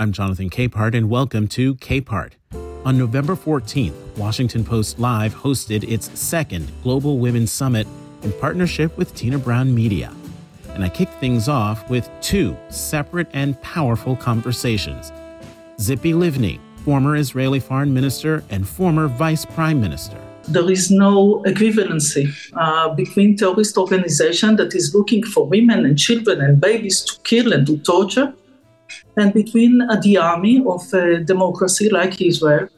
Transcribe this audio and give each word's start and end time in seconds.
I'm 0.00 0.12
Jonathan 0.12 0.48
Capehart, 0.48 0.94
and 0.94 1.10
welcome 1.10 1.48
to 1.48 1.74
Capehart. 1.74 2.34
On 2.84 2.96
November 2.96 3.34
14th, 3.34 4.16
Washington 4.16 4.64
Post 4.64 5.00
Live 5.00 5.34
hosted 5.34 5.82
its 5.90 6.16
second 6.16 6.70
Global 6.84 7.18
Women's 7.18 7.50
Summit 7.50 7.84
in 8.22 8.30
partnership 8.34 8.96
with 8.96 9.12
Tina 9.16 9.38
Brown 9.38 9.74
Media. 9.74 10.14
And 10.68 10.84
I 10.84 10.88
kicked 10.88 11.14
things 11.14 11.48
off 11.48 11.90
with 11.90 12.08
two 12.20 12.56
separate 12.68 13.26
and 13.32 13.60
powerful 13.60 14.14
conversations. 14.14 15.10
Tzipi 15.78 16.14
Livni, 16.14 16.60
former 16.84 17.16
Israeli 17.16 17.58
foreign 17.58 17.92
minister 17.92 18.44
and 18.50 18.68
former 18.68 19.08
vice 19.08 19.44
prime 19.44 19.80
minister. 19.80 20.20
There 20.44 20.70
is 20.70 20.92
no 20.92 21.42
equivalency 21.44 22.32
uh, 22.54 22.94
between 22.94 23.36
terrorist 23.36 23.76
organization 23.76 24.54
that 24.56 24.76
is 24.76 24.94
looking 24.94 25.24
for 25.24 25.44
women 25.44 25.84
and 25.84 25.98
children 25.98 26.40
and 26.40 26.60
babies 26.60 27.02
to 27.02 27.20
kill 27.24 27.52
and 27.52 27.66
to 27.66 27.78
torture 27.78 28.32
and 29.16 29.32
between 29.32 29.82
uh, 29.82 29.96
the 30.02 30.16
army 30.16 30.64
of 30.66 30.92
a 30.94 31.18
democracy 31.18 31.88
like 31.90 32.20
Israel 32.20 32.68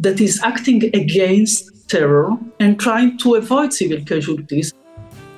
that 0.00 0.20
is 0.20 0.40
acting 0.42 0.84
against 0.94 1.88
terror 1.88 2.30
and 2.60 2.78
trying 2.80 3.18
to 3.18 3.34
avoid 3.34 3.72
civil 3.72 4.02
casualties. 4.04 4.72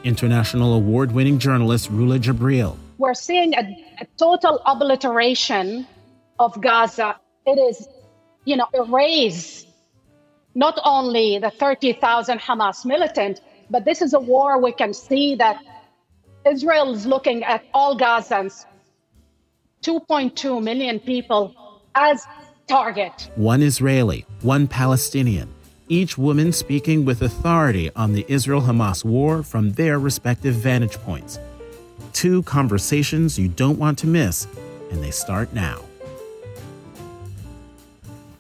International 0.05 0.75
award 0.75 1.13
winning 1.13 1.39
journalist 1.39 1.93
Rula 1.93 2.19
Jebreal. 2.21 2.77
We're 2.99 3.15
seeing 3.15 3.55
a, 3.55 3.65
a 4.01 4.07
total 4.19 4.61
obliteration 4.65 5.87
of 6.39 6.61
Gaza. 6.61 7.17
It 7.47 7.59
is, 7.59 7.89
you 8.45 8.57
know, 8.57 8.69
erase 8.73 9.67
not 10.55 10.79
only 10.85 11.39
the 11.39 11.51
30,000 11.51 12.39
Hamas 12.39 12.85
militant, 12.85 13.41
but 13.71 13.85
this 13.85 14.01
is 14.01 14.15
a 14.15 14.21
war 14.21 14.61
we 14.61 14.73
can 14.73 14.95
see 14.95 15.35
that 15.37 15.59
Israel 16.47 16.95
is 16.95 17.07
looking 17.07 17.43
at 17.43 17.65
all 17.73 17.99
Gazans 17.99 18.67
2.2 19.85 20.63
million 20.63 20.99
people 20.99 21.55
as 21.95 22.27
target. 22.67 23.31
One 23.37 23.63
Israeli, 23.63 24.25
one 24.41 24.67
Palestinian, 24.67 25.55
each 25.89 26.17
woman 26.17 26.53
speaking 26.53 27.05
with 27.05 27.21
authority 27.21 27.91
on 27.95 28.15
the 28.15 28.25
Israel 28.27 28.63
Hamas 28.63 29.05
war 29.05 29.43
from 29.43 29.73
their 29.73 29.99
respective 29.99 30.55
vantage 30.55 30.97
points. 31.01 31.39
Two 32.15 32.43
conversations 32.45 33.39
you 33.39 33.49
don't 33.49 33.79
want 33.79 33.99
to 33.99 34.07
miss, 34.07 34.47
and 34.91 35.05
they 35.05 35.11
start 35.11 35.53
now. 35.53 35.83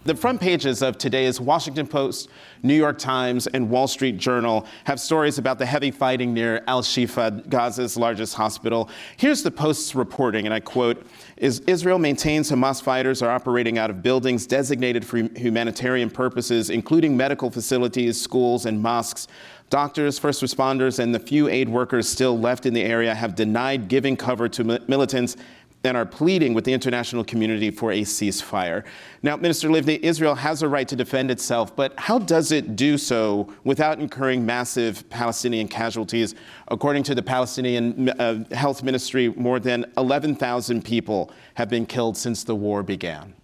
The 0.05 0.15
front 0.15 0.39
pages 0.39 0.83
of 0.83 0.98
today's 0.98 1.41
Washington 1.41 1.87
Post, 1.87 2.28
New 2.62 2.75
York 2.75 2.98
Times, 2.98 3.47
and 3.47 3.70
Wall 3.70 3.89
Street 3.89 4.19
Journal 4.19 4.67
have 4.84 5.00
stories 5.00 5.39
about 5.39 5.59
the 5.59 5.65
heavy 5.65 5.91
fighting 5.91 6.34
near 6.34 6.62
Al 6.67 6.83
Shifa, 6.83 7.42
Gaza's 7.48 7.97
largest 7.97 8.34
hospital. 8.34 8.91
Here's 9.17 9.42
the 9.42 9.50
Post's 9.50 9.95
reporting, 9.95 10.45
and 10.45 10.53
I 10.53 10.61
quote 10.61 11.06
is 11.37 11.61
Israel 11.61 11.99
maintains 11.99 12.51
Hamas 12.51 12.81
fighters 12.81 13.21
are 13.23 13.31
operating 13.31 13.79
out 13.79 13.91
of 13.91 14.03
buildings 14.03 14.47
designated 14.47 15.05
for 15.05 15.19
humanitarian 15.37 16.09
purposes, 16.11 16.71
including 16.71 17.17
medical 17.17 17.51
facilities, 17.51 18.21
schools, 18.21 18.67
and 18.67 18.81
mosques. 18.81 19.27
Doctors, 19.71 20.19
first 20.19 20.43
responders, 20.43 20.99
and 21.01 21.15
the 21.15 21.19
few 21.19 21.49
aid 21.49 21.69
workers 21.69 22.09
still 22.09 22.39
left 22.39 22.67
in 22.67 22.75
the 22.75 22.83
area 22.83 23.15
have 23.15 23.35
denied 23.35 23.89
giving 23.89 24.17
cover 24.17 24.49
to 24.49 24.62
militants 24.87 25.37
and 25.85 25.97
are 25.97 26.07
pleading 26.07 26.55
with 26.55 26.65
the 26.65 26.73
international 26.73 27.23
community 27.23 27.71
for 27.71 27.93
a 27.93 28.01
ceasefire. 28.01 28.85
Now, 29.23 29.37
Minister 29.37 29.69
Livni, 29.69 30.01
Israel 30.01 30.35
has 30.35 30.63
a 30.63 30.69
right 30.69 30.89
to 30.89 30.97
defend 30.97 31.31
itself, 31.31 31.77
but 31.77 31.93
how 31.99 32.19
does 32.19 32.51
it 32.53 32.75
do 32.75 32.97
so 32.97 33.53
without 33.65 34.01
incurring 34.01 34.45
massive 34.47 35.09
Palestinian 35.11 35.69
casualties? 35.69 36.35
According 36.69 37.03
to 37.05 37.15
the 37.15 37.23
Palestinian 37.23 38.09
uh, 38.09 38.45
Health 38.53 38.83
Ministry, 38.83 39.29
more 39.37 39.61
than 39.61 39.85
11,000 39.99 40.83
people 40.83 41.31
have 41.55 41.69
been 41.69 41.85
killed 41.85 42.17
since 42.17 42.45
the 42.45 42.55
war 42.55 42.83
began. 42.83 43.35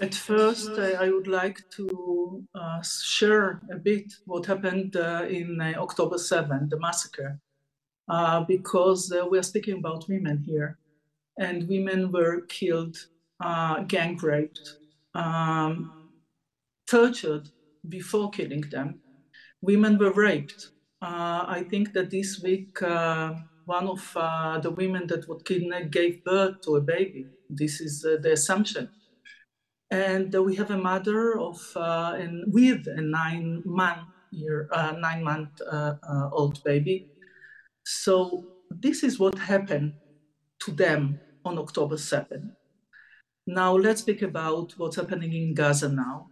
At 0.00 0.14
first, 0.14 0.70
I 0.78 1.10
would 1.10 1.26
like 1.26 1.60
to 1.76 2.44
uh, 2.54 2.82
share 2.82 3.60
a 3.72 3.76
bit 3.76 4.12
what 4.26 4.46
happened 4.46 4.94
uh, 4.96 5.26
in 5.28 5.60
uh, 5.60 5.74
October 5.76 6.18
7, 6.18 6.68
the 6.68 6.78
massacre, 6.78 7.40
uh, 8.08 8.44
because 8.44 9.12
we're 9.28 9.42
speaking 9.42 9.78
about 9.78 10.08
women 10.08 10.38
here 10.38 10.78
and 11.38 11.68
women 11.68 12.10
were 12.10 12.42
killed, 12.42 12.96
uh, 13.40 13.82
gang 13.84 14.16
raped, 14.18 14.76
um, 15.14 16.10
tortured 16.90 17.48
before 17.88 18.30
killing 18.30 18.62
them. 18.70 19.00
Women 19.62 19.98
were 19.98 20.12
raped. 20.12 20.70
Uh, 21.00 21.44
I 21.46 21.64
think 21.70 21.92
that 21.92 22.10
this 22.10 22.40
week, 22.42 22.82
uh, 22.82 23.34
one 23.66 23.86
of 23.86 24.12
uh, 24.16 24.58
the 24.58 24.70
women 24.70 25.06
that 25.06 25.28
was 25.28 25.42
kidnapped 25.44 25.90
gave 25.90 26.24
birth 26.24 26.60
to 26.62 26.76
a 26.76 26.80
baby. 26.80 27.26
This 27.48 27.80
is 27.80 28.04
uh, 28.04 28.16
the 28.20 28.32
assumption. 28.32 28.90
And 29.90 30.34
we 30.34 30.56
have 30.56 30.70
a 30.70 30.76
mother 30.76 31.38
of 31.38 31.58
and 31.74 32.52
with 32.52 32.86
a 32.88 33.00
nine 33.00 33.62
month 33.64 34.08
year, 34.30 34.68
nine 34.98 35.24
month 35.24 35.62
old 36.32 36.62
baby. 36.62 37.10
So 37.84 38.44
this 38.70 39.02
is 39.02 39.18
what 39.18 39.38
happened 39.38 39.94
to 40.60 40.72
them 40.72 41.18
on 41.48 41.58
October 41.58 41.96
7. 41.96 42.52
Now 43.46 43.74
let's 43.76 44.02
speak 44.02 44.22
about 44.22 44.74
what's 44.76 44.96
happening 44.96 45.32
in 45.32 45.54
Gaza 45.54 45.88
now. 45.88 46.28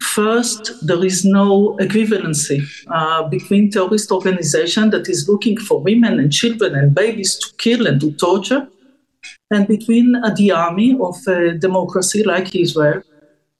First, 0.00 0.72
there 0.86 1.04
is 1.04 1.24
no 1.24 1.76
equivalency 1.80 2.60
uh, 2.88 3.28
between 3.28 3.70
terrorist 3.70 4.10
organization 4.10 4.90
that 4.90 5.08
is 5.08 5.28
looking 5.28 5.56
for 5.56 5.80
women 5.80 6.18
and 6.20 6.32
children 6.32 6.74
and 6.74 6.94
babies 6.94 7.36
to 7.38 7.48
kill 7.58 7.86
and 7.86 8.00
to 8.00 8.12
torture, 8.12 8.68
and 9.50 9.66
between 9.66 10.16
uh, 10.16 10.30
the 10.36 10.50
army 10.50 10.98
of 11.00 11.16
a 11.26 11.54
democracy 11.66 12.22
like 12.22 12.54
Israel 12.54 13.02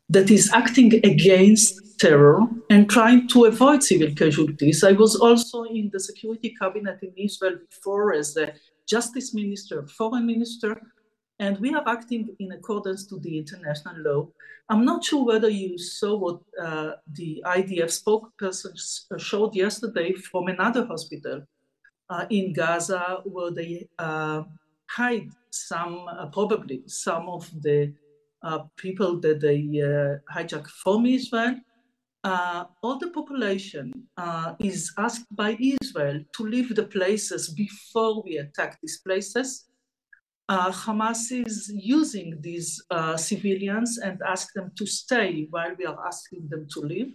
that 0.09 0.31
is 0.31 0.51
acting 0.53 0.95
against 1.05 1.99
terror 1.99 2.41
and 2.71 2.89
trying 2.89 3.29
to 3.29 3.45
avoid 3.45 3.83
civil 3.83 4.13
casualties. 4.15 4.85
I 4.85 4.93
was 4.93 5.17
also 5.17 5.65
in 5.65 5.91
the 5.93 6.01
security 6.01 6.55
cabinet 6.61 6.99
in 7.03 7.13
Israel 7.17 7.57
before 7.69 8.15
as 8.15 8.35
the 8.35 8.53
justice 8.89 9.35
minister, 9.35 9.87
foreign 9.87 10.27
minister, 10.27 10.81
and 11.39 11.59
we 11.59 11.73
are 11.75 11.87
acting 11.87 12.35
in 12.41 12.53
accordance 12.53 13.07
to 13.07 13.19
the 13.21 13.39
international 13.39 13.97
law. 13.99 14.29
I'm 14.69 14.85
not 14.85 15.05
sure 15.05 15.25
whether 15.25 15.49
you 15.49 15.79
saw 15.79 16.17
what 16.17 16.41
uh, 16.61 16.93
the 17.13 17.43
IDF 17.47 17.93
spokesperson 18.01 18.75
showed 19.19 19.55
yesterday 19.55 20.13
from 20.15 20.49
another 20.49 20.85
hospital 20.85 21.43
uh, 22.11 22.27
in 22.31 22.53
Gaza, 22.53 23.21
where 23.25 23.51
they 23.51 23.89
uh, 23.99 24.43
hide 24.91 25.31
some, 25.51 26.07
uh, 26.09 26.27
probably 26.27 26.83
some 26.87 27.29
of 27.29 27.49
the 27.63 27.93
uh, 28.43 28.61
people 28.77 29.21
that 29.21 29.41
they 29.41 29.61
uh, 29.81 30.19
hijack 30.33 30.67
from 30.67 31.07
Israel 31.07 31.57
uh, 32.25 32.65
all 32.83 32.99
the 32.99 33.11
population 33.11 33.93
uh, 34.17 34.55
is 34.59 34.93
asked 34.99 35.27
by 35.37 35.57
Israel 35.81 36.23
to 36.37 36.43
leave 36.45 36.75
the 36.75 36.85
places 36.85 37.51
before 37.51 38.23
we 38.23 38.39
attack 38.39 38.79
these 38.83 38.99
places. 38.99 39.67
Uh, 40.49 40.71
Hamas 40.71 41.31
is 41.31 41.71
using 41.75 42.39
these 42.41 42.83
uh, 42.91 43.17
civilians 43.17 43.99
and 43.99 44.19
ask 44.27 44.53
them 44.55 44.73
to 44.77 44.87
stay 44.87 45.47
while 45.51 45.75
we 45.79 45.85
are 45.85 45.99
asking 46.07 46.49
them 46.49 46.67
to 46.73 46.81
leave. 46.81 47.13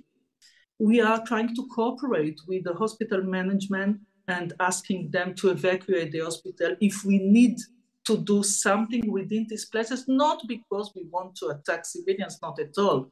We 0.79 1.01
are 1.01 1.25
trying 1.25 1.55
to 1.55 1.67
cooperate 1.73 2.39
with 2.47 2.63
the 2.63 2.73
hospital 2.73 3.23
management 3.23 3.99
and 4.27 4.53
asking 4.59 5.11
them 5.11 5.33
to 5.35 5.49
evacuate 5.49 6.11
the 6.11 6.19
hospital 6.19 6.75
if 6.79 7.03
we 7.03 7.17
need 7.19 7.57
to 8.05 8.17
do 8.17 8.43
something 8.43 9.11
within 9.11 9.47
these 9.49 9.65
places, 9.65 10.05
not 10.07 10.43
because 10.47 10.91
we 10.95 11.05
want 11.09 11.35
to 11.37 11.47
attack 11.47 11.85
civilians, 11.85 12.39
not 12.41 12.59
at 12.59 12.77
all 12.77 13.11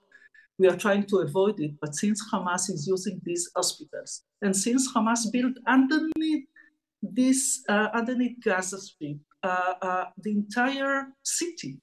we 0.57 0.67
are 0.67 0.78
trying 0.78 1.06
to 1.07 1.17
avoid 1.17 1.59
it. 1.59 1.72
But 1.79 1.95
since 1.95 2.22
Hamas 2.31 2.69
is 2.69 2.88
using 2.88 3.22
these 3.23 3.50
hospitals, 3.56 4.23
and 4.41 4.56
since 4.56 4.91
Hamas 4.94 5.31
built 5.31 5.57
underneath 5.67 6.45
this, 7.01 7.63
uh, 7.67 7.89
underneath 7.94 8.38
Gaza 8.44 8.79
Strip, 8.79 9.17
uh, 9.44 9.73
uh, 9.81 10.06
the 10.17 10.31
entire 10.31 11.07
city 11.23 11.79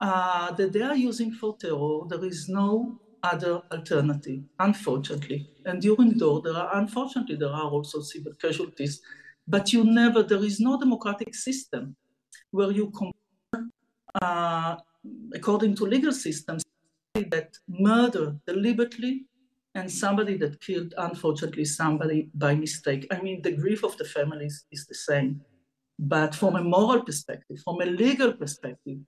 uh, 0.00 0.52
that 0.52 0.72
they 0.72 0.82
are 0.82 0.96
using 0.96 1.32
for 1.32 1.56
terror, 1.58 2.00
there 2.08 2.24
is 2.24 2.48
no 2.48 3.00
other 3.22 3.62
alternative, 3.72 4.40
unfortunately. 4.58 5.48
And 5.64 5.80
during 5.82 6.18
war, 6.18 6.40
there 6.42 6.54
are, 6.54 6.76
unfortunately, 6.78 7.36
there 7.36 7.50
are 7.50 7.70
also 7.70 8.00
civil 8.00 8.32
casualties. 8.34 9.00
But 9.48 9.72
you 9.72 9.84
never, 9.84 10.22
there 10.22 10.44
is 10.44 10.60
no 10.60 10.78
democratic 10.78 11.34
system 11.34 11.96
where 12.50 12.70
you 12.70 12.90
compare, 12.90 13.68
uh, 14.20 14.76
according 15.34 15.76
to 15.76 15.84
legal 15.84 16.12
systems, 16.12 16.62
that 17.24 17.56
murdered 17.68 18.40
deliberately 18.46 19.26
and 19.74 19.90
somebody 19.90 20.36
that 20.38 20.60
killed, 20.60 20.94
unfortunately, 20.96 21.64
somebody 21.64 22.30
by 22.34 22.54
mistake. 22.54 23.06
I 23.10 23.20
mean, 23.20 23.42
the 23.42 23.52
grief 23.52 23.84
of 23.84 23.96
the 23.98 24.04
families 24.04 24.64
is 24.72 24.86
the 24.86 24.94
same. 24.94 25.42
But 25.98 26.34
from 26.34 26.56
a 26.56 26.62
moral 26.62 27.02
perspective, 27.02 27.58
from 27.64 27.80
a 27.80 27.86
legal 27.86 28.32
perspective, 28.32 28.98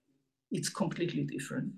it's 0.51 0.69
completely 0.69 1.25
different. 1.25 1.73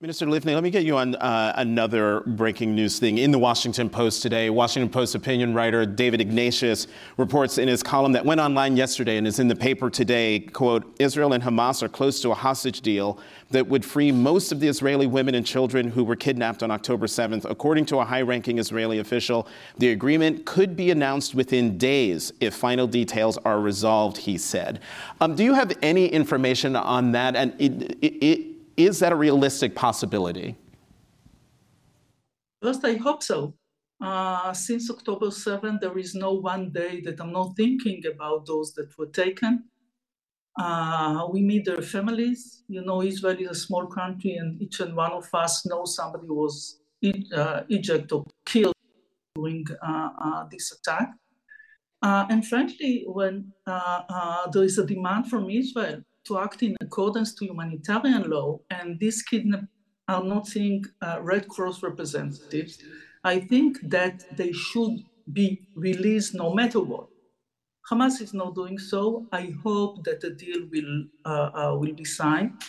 Minister 0.00 0.26
Livni, 0.26 0.52
let 0.52 0.62
me 0.62 0.70
get 0.70 0.84
you 0.84 0.98
on 0.98 1.14
uh, 1.14 1.54
another 1.56 2.20
breaking 2.26 2.74
news 2.74 2.98
thing. 2.98 3.16
In 3.16 3.30
the 3.30 3.38
Washington 3.38 3.88
Post 3.88 4.22
today, 4.22 4.50
Washington 4.50 4.90
Post 4.90 5.14
opinion 5.14 5.54
writer 5.54 5.86
David 5.86 6.20
Ignatius 6.20 6.88
reports 7.16 7.58
in 7.58 7.68
his 7.68 7.82
column 7.82 8.10
that 8.12 8.26
went 8.26 8.40
online 8.40 8.76
yesterday 8.76 9.16
and 9.16 9.26
is 9.26 9.38
in 9.38 9.46
the 9.46 9.54
paper 9.54 9.88
today, 9.88 10.40
quote, 10.40 10.94
Israel 10.98 11.32
and 11.32 11.44
Hamas 11.44 11.80
are 11.82 11.88
close 11.88 12.20
to 12.22 12.32
a 12.32 12.34
hostage 12.34 12.80
deal 12.80 13.18
that 13.50 13.68
would 13.68 13.84
free 13.84 14.10
most 14.10 14.50
of 14.50 14.58
the 14.58 14.66
Israeli 14.66 15.06
women 15.06 15.36
and 15.36 15.46
children 15.46 15.88
who 15.88 16.02
were 16.02 16.16
kidnapped 16.16 16.64
on 16.64 16.72
October 16.72 17.06
7th. 17.06 17.48
According 17.48 17.86
to 17.86 18.00
a 18.00 18.04
high-ranking 18.04 18.58
Israeli 18.58 18.98
official, 18.98 19.46
the 19.78 19.90
agreement 19.90 20.44
could 20.44 20.74
be 20.76 20.90
announced 20.90 21.36
within 21.36 21.78
days 21.78 22.32
if 22.40 22.52
final 22.52 22.88
details 22.88 23.38
are 23.44 23.60
resolved, 23.60 24.18
he 24.18 24.36
said. 24.38 24.80
Um, 25.20 25.36
do 25.36 25.44
you 25.44 25.54
have 25.54 25.72
any 25.82 26.08
information 26.08 26.74
on 26.74 27.12
that? 27.12 27.36
And 27.36 27.54
it, 27.60 27.96
it, 28.02 28.24
it 28.24 28.53
is 28.76 28.98
that 29.00 29.12
a 29.12 29.16
realistic 29.16 29.74
possibility? 29.74 30.56
First, 32.62 32.84
I 32.84 32.94
hope 32.94 33.22
so. 33.22 33.54
Uh, 34.00 34.52
since 34.52 34.90
October 34.90 35.30
7, 35.30 35.78
there 35.80 35.96
is 35.98 36.14
no 36.14 36.32
one 36.32 36.70
day 36.70 37.00
that 37.02 37.20
I'm 37.20 37.32
not 37.32 37.56
thinking 37.56 38.02
about 38.06 38.46
those 38.46 38.72
that 38.74 38.96
were 38.98 39.06
taken. 39.06 39.64
Uh, 40.58 41.26
we 41.32 41.42
meet 41.42 41.64
their 41.64 41.82
families. 41.82 42.62
You 42.68 42.84
know, 42.84 43.02
Israel 43.02 43.36
is 43.38 43.50
a 43.50 43.54
small 43.54 43.86
country, 43.86 44.36
and 44.36 44.60
each 44.60 44.80
and 44.80 44.94
one 44.96 45.12
of 45.12 45.28
us 45.34 45.66
knows 45.66 45.96
somebody 45.96 46.28
was 46.28 46.80
uh, 47.34 47.62
ejected 47.68 48.12
or 48.12 48.24
killed 48.46 48.74
during 49.34 49.64
uh, 49.82 50.08
uh, 50.24 50.44
this 50.50 50.72
attack. 50.72 51.10
Uh, 52.02 52.26
and 52.30 52.46
frankly, 52.46 53.04
when 53.06 53.52
there 53.66 54.62
is 54.62 54.78
a 54.78 54.86
demand 54.86 55.28
from 55.28 55.50
Israel 55.50 56.02
to 56.24 56.38
act 56.38 56.62
in 56.62 56.76
accordance 56.80 57.34
to 57.34 57.44
humanitarian 57.46 58.28
law, 58.30 58.58
and 58.70 58.98
these 58.98 59.22
kidnapped 59.22 59.66
are 60.08 60.22
not 60.22 60.46
seeing 60.46 60.84
uh, 61.02 61.18
Red 61.22 61.48
Cross 61.48 61.82
representatives, 61.82 62.78
I 63.24 63.40
think 63.40 63.78
that 63.88 64.22
they 64.36 64.52
should 64.52 65.02
be 65.32 65.66
released 65.74 66.34
no 66.34 66.54
matter 66.54 66.80
what. 66.80 67.08
Hamas 67.90 68.20
is 68.20 68.34
not 68.34 68.54
doing 68.54 68.78
so. 68.78 69.26
I 69.32 69.54
hope 69.62 70.04
that 70.04 70.20
the 70.20 70.30
deal 70.30 70.66
will 70.70 71.04
uh, 71.24 71.50
uh, 71.54 71.76
will 71.78 71.94
be 71.94 72.04
signed. 72.04 72.62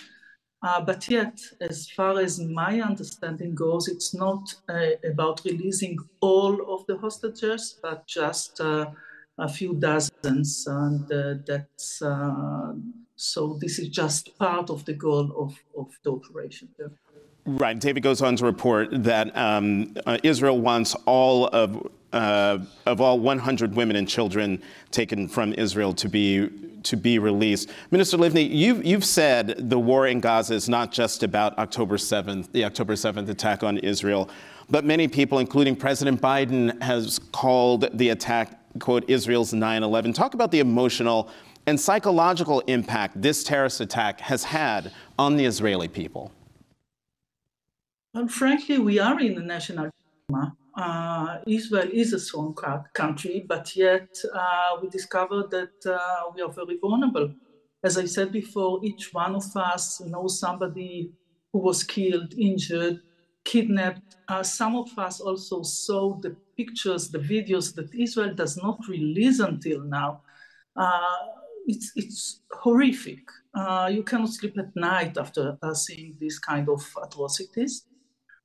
Uh, 0.61 0.81
but 0.81 1.09
yet, 1.09 1.37
as 1.61 1.89
far 1.91 2.19
as 2.19 2.39
my 2.39 2.81
understanding 2.81 3.53
goes, 3.53 3.87
it's 3.87 4.13
not 4.15 4.43
uh, 4.67 4.91
about 5.03 5.41
releasing 5.45 5.97
all 6.21 6.53
of 6.73 6.85
the 6.87 6.97
hostages, 6.97 7.79
but 7.83 8.07
just 8.07 8.59
uh, 8.59 8.87
a 9.37 9.47
few 9.47 9.75
dozens, 9.75 10.65
and 10.67 11.07
that's 11.45 12.01
so 13.15 13.57
this 13.61 13.79
is 13.79 13.89
just 13.89 14.37
part 14.37 14.69
of 14.69 14.85
the 14.85 14.93
goal 14.93 15.31
of, 15.37 15.57
of 15.77 15.91
the 16.03 16.11
operation. 16.11 16.69
Yeah. 16.79 16.87
Right. 17.47 17.77
David 17.77 18.01
goes 18.01 18.21
on 18.21 18.35
to 18.37 18.45
report 18.45 18.89
that 19.03 19.35
um, 19.37 19.95
uh, 20.05 20.17
Israel 20.23 20.59
wants 20.59 20.95
all 21.05 21.47
of 21.47 21.87
uh, 22.11 22.59
of 22.85 23.01
all 23.01 23.19
100 23.19 23.75
women 23.75 23.97
and 23.97 24.07
children 24.07 24.61
taken 24.89 25.27
from 25.27 25.53
Israel 25.53 25.93
to 25.93 26.09
be 26.09 26.49
to 26.83 26.97
be 26.97 27.19
released. 27.19 27.69
Minister 27.91 28.17
Livni, 28.17 28.49
you've 28.49 28.83
you've 28.85 29.05
said 29.05 29.69
the 29.69 29.77
war 29.77 30.07
in 30.07 30.21
Gaza 30.21 30.55
is 30.55 30.67
not 30.67 30.91
just 30.91 31.23
about 31.23 31.57
October 31.59 31.97
7th, 31.97 32.51
the 32.51 32.63
October 32.65 32.93
7th 32.93 33.29
attack 33.29 33.63
on 33.63 33.77
Israel, 33.79 34.29
but 34.69 34.85
many 34.85 35.07
people, 35.07 35.39
including 35.39 35.75
President 35.75 36.21
Biden, 36.21 36.81
has 36.81 37.19
called 37.31 37.89
the 37.97 38.09
attack 38.09 38.59
quote 38.79 39.07
Israel's 39.09 39.53
9/11. 39.53 40.13
Talk 40.13 40.33
about 40.33 40.51
the 40.51 40.59
emotional 40.59 41.29
and 41.67 41.79
psychological 41.79 42.59
impact 42.61 43.21
this 43.21 43.43
terrorist 43.43 43.81
attack 43.81 44.19
has 44.19 44.43
had 44.43 44.91
on 45.17 45.35
the 45.35 45.45
Israeli 45.45 45.87
people? 45.87 46.31
Well, 48.13 48.27
frankly, 48.27 48.77
we 48.77 48.99
are 48.99 49.19
in 49.19 49.37
a 49.37 49.41
national 49.41 49.89
dilemma. 50.29 50.55
Uh, 50.77 51.37
Israel 51.47 51.89
is 51.91 52.13
a 52.13 52.19
strong 52.19 52.53
country, 52.93 53.45
but 53.47 53.75
yet 53.75 54.09
uh, 54.33 54.77
we 54.81 54.89
discovered 54.89 55.49
that 55.51 55.85
uh, 55.85 56.31
we 56.33 56.41
are 56.41 56.51
very 56.51 56.77
vulnerable. 56.77 57.33
As 57.83 57.97
I 57.97 58.05
said 58.05 58.31
before, 58.31 58.83
each 58.83 59.13
one 59.13 59.35
of 59.35 59.45
us 59.55 60.01
knows 60.01 60.39
somebody 60.39 61.11
who 61.51 61.59
was 61.59 61.83
killed, 61.83 62.33
injured, 62.37 62.99
kidnapped. 63.45 64.17
Uh, 64.27 64.43
some 64.43 64.75
of 64.75 64.89
us 64.97 65.21
also 65.21 65.63
saw 65.63 66.19
the 66.19 66.35
pictures, 66.57 67.09
the 67.09 67.19
videos 67.19 67.73
that 67.75 67.93
Israel 67.93 68.33
does 68.33 68.57
not 68.57 68.79
release 68.89 69.39
until 69.39 69.81
now 69.81 70.21
uh, 70.75 70.99
it's 71.65 71.91
it's 71.95 72.41
horrific. 72.51 73.21
Uh, 73.57 73.89
you 73.91 74.03
cannot 74.03 74.29
sleep 74.29 74.57
at 74.57 74.75
night 74.75 75.17
after 75.17 75.57
uh, 75.61 75.73
seeing 75.73 76.15
these 76.19 76.39
kind 76.39 76.69
of 76.69 76.81
atrocities. 77.03 77.87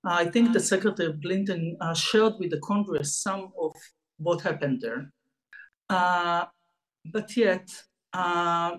I 0.05 0.25
think 0.27 0.53
the 0.53 0.61
Secretary 0.61 1.13
Blinken 1.13 1.77
uh, 1.81 1.95
shared 1.95 2.35
with 2.39 2.51
the 2.51 2.61
Congress 2.61 3.17
some 3.23 3.53
of 3.61 3.73
what 4.19 4.41
happened 4.41 4.81
there. 4.81 5.13
Uh, 5.91 6.47
but 7.13 7.37
yet, 7.37 7.69
uh, 8.13 8.77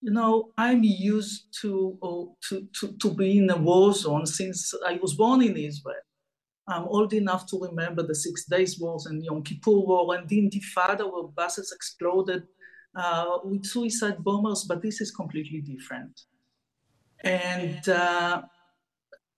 you 0.00 0.12
know, 0.12 0.50
I'm 0.56 0.82
used 0.84 1.46
to, 1.62 1.98
oh, 2.02 2.36
to, 2.48 2.68
to, 2.80 2.92
to 2.98 3.14
be 3.14 3.38
in 3.38 3.50
a 3.50 3.56
war 3.56 3.92
zone 3.94 4.26
since 4.26 4.72
I 4.86 4.98
was 5.02 5.14
born 5.14 5.42
in 5.42 5.56
Israel. 5.56 5.96
I'm 6.68 6.84
old 6.84 7.12
enough 7.12 7.46
to 7.46 7.58
remember 7.60 8.04
the 8.06 8.14
Six 8.14 8.44
Days 8.46 8.78
Wars 8.78 9.06
and 9.06 9.24
Yom 9.24 9.42
Kippur 9.42 9.72
War 9.72 10.14
and 10.16 10.28
the 10.28 10.38
Intifada 10.38 11.10
where 11.10 11.24
buses 11.24 11.72
exploded 11.72 12.44
uh, 12.94 13.38
with 13.44 13.64
suicide 13.64 14.22
bombers, 14.22 14.64
but 14.64 14.82
this 14.82 15.00
is 15.00 15.10
completely 15.10 15.60
different. 15.60 16.22
And 17.24 17.88
uh, 17.88 18.42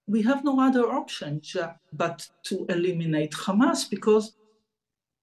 we 0.06 0.22
have 0.22 0.44
no 0.44 0.60
other 0.60 0.90
option 0.90 1.40
but 1.92 2.26
to 2.44 2.66
eliminate 2.68 3.32
Hamas 3.32 3.88
because 3.88 4.34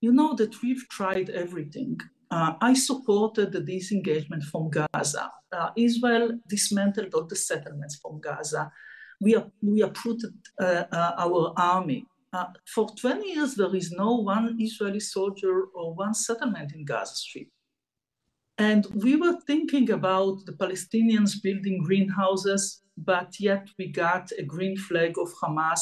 you 0.02 0.12
know 0.12 0.34
that 0.36 0.62
we've 0.62 0.88
tried 0.90 1.30
everything. 1.30 2.00
Uh, 2.32 2.54
I 2.62 2.74
supported 2.74 3.52
the 3.52 3.62
disengagement 3.62 4.44
from 4.44 4.70
Gaza. 4.70 5.30
Uh, 5.52 5.70
Israel 5.76 6.40
dismantled 6.48 7.14
all 7.14 7.26
the 7.26 7.36
settlements 7.36 7.98
from 8.02 8.20
Gaza. 8.22 8.72
We, 9.20 9.36
are, 9.36 9.52
we 9.62 9.82
uprooted 9.82 10.34
uh, 10.60 10.86
uh 10.92 11.12
our 11.18 11.54
army. 11.58 12.08
Uh, 12.34 12.46
for 12.74 12.88
20 12.96 13.34
years, 13.34 13.56
there 13.56 13.76
is 13.76 13.92
no 13.92 14.16
one 14.16 14.58
Israeli 14.60 15.02
soldier 15.02 15.66
or 15.76 15.94
one 15.94 16.14
settlement 16.14 16.74
in 16.74 16.86
Gaza 16.86 17.16
Strip. 17.16 17.50
And 18.70 18.86
we 18.94 19.16
were 19.16 19.38
thinking 19.48 19.90
about 19.90 20.46
the 20.46 20.52
Palestinians 20.52 21.42
building 21.42 21.82
greenhouses, 21.84 22.84
but 22.96 23.40
yet 23.40 23.68
we 23.80 23.88
got 23.88 24.30
a 24.38 24.44
green 24.44 24.78
flag 24.78 25.14
of 25.18 25.30
Hamas 25.42 25.82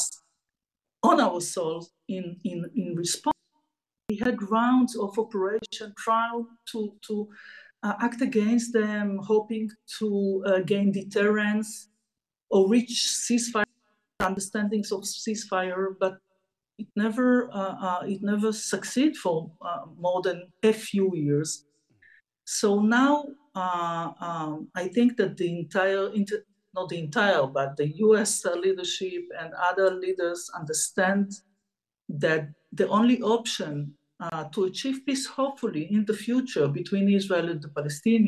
on 1.02 1.20
our 1.20 1.42
souls 1.42 1.90
in, 2.08 2.38
in, 2.42 2.64
in 2.74 2.94
response. 2.96 3.36
We 4.08 4.16
had 4.16 4.50
rounds 4.50 4.96
of 4.96 5.18
operation 5.18 5.92
trying 5.98 6.46
to, 6.72 6.94
to 7.06 7.28
uh, 7.82 7.96
act 8.00 8.22
against 8.22 8.72
them, 8.72 9.18
hoping 9.22 9.68
to 9.98 10.42
uh, 10.46 10.60
gain 10.60 10.90
deterrence 10.90 11.90
or 12.48 12.66
reach 12.66 12.94
ceasefire 13.28 13.64
understandings 14.22 14.90
of 14.90 15.02
ceasefire, 15.02 15.88
but 16.00 16.14
it 16.78 16.88
never 16.96 17.50
uh, 17.52 17.76
uh 17.86 18.02
it 18.06 18.22
never 18.22 18.52
succeeded 18.52 19.16
for 19.18 19.50
uh, 19.60 19.84
more 19.98 20.22
than 20.22 20.48
a 20.62 20.72
few 20.72 21.14
years. 21.14 21.66
So 22.52 22.80
now 22.80 23.26
uh, 23.54 24.10
um, 24.20 24.68
I 24.74 24.88
think 24.88 25.16
that 25.18 25.36
the 25.36 25.48
entire, 25.56 26.12
inter- 26.12 26.42
not 26.74 26.88
the 26.88 26.98
entire, 26.98 27.46
but 27.46 27.76
the 27.76 27.86
US 28.06 28.44
leadership 28.44 29.22
and 29.38 29.54
other 29.54 29.94
leaders 29.94 30.50
understand 30.58 31.30
that 32.08 32.48
the 32.72 32.88
only 32.88 33.22
option 33.22 33.94
uh, 34.18 34.44
to 34.52 34.64
achieve 34.64 35.06
peace, 35.06 35.26
hopefully, 35.26 35.86
in 35.92 36.04
the 36.06 36.12
future 36.12 36.66
between 36.66 37.08
Israel 37.08 37.50
and 37.50 37.62
the 37.62 37.68
Palestinians, 37.68 38.26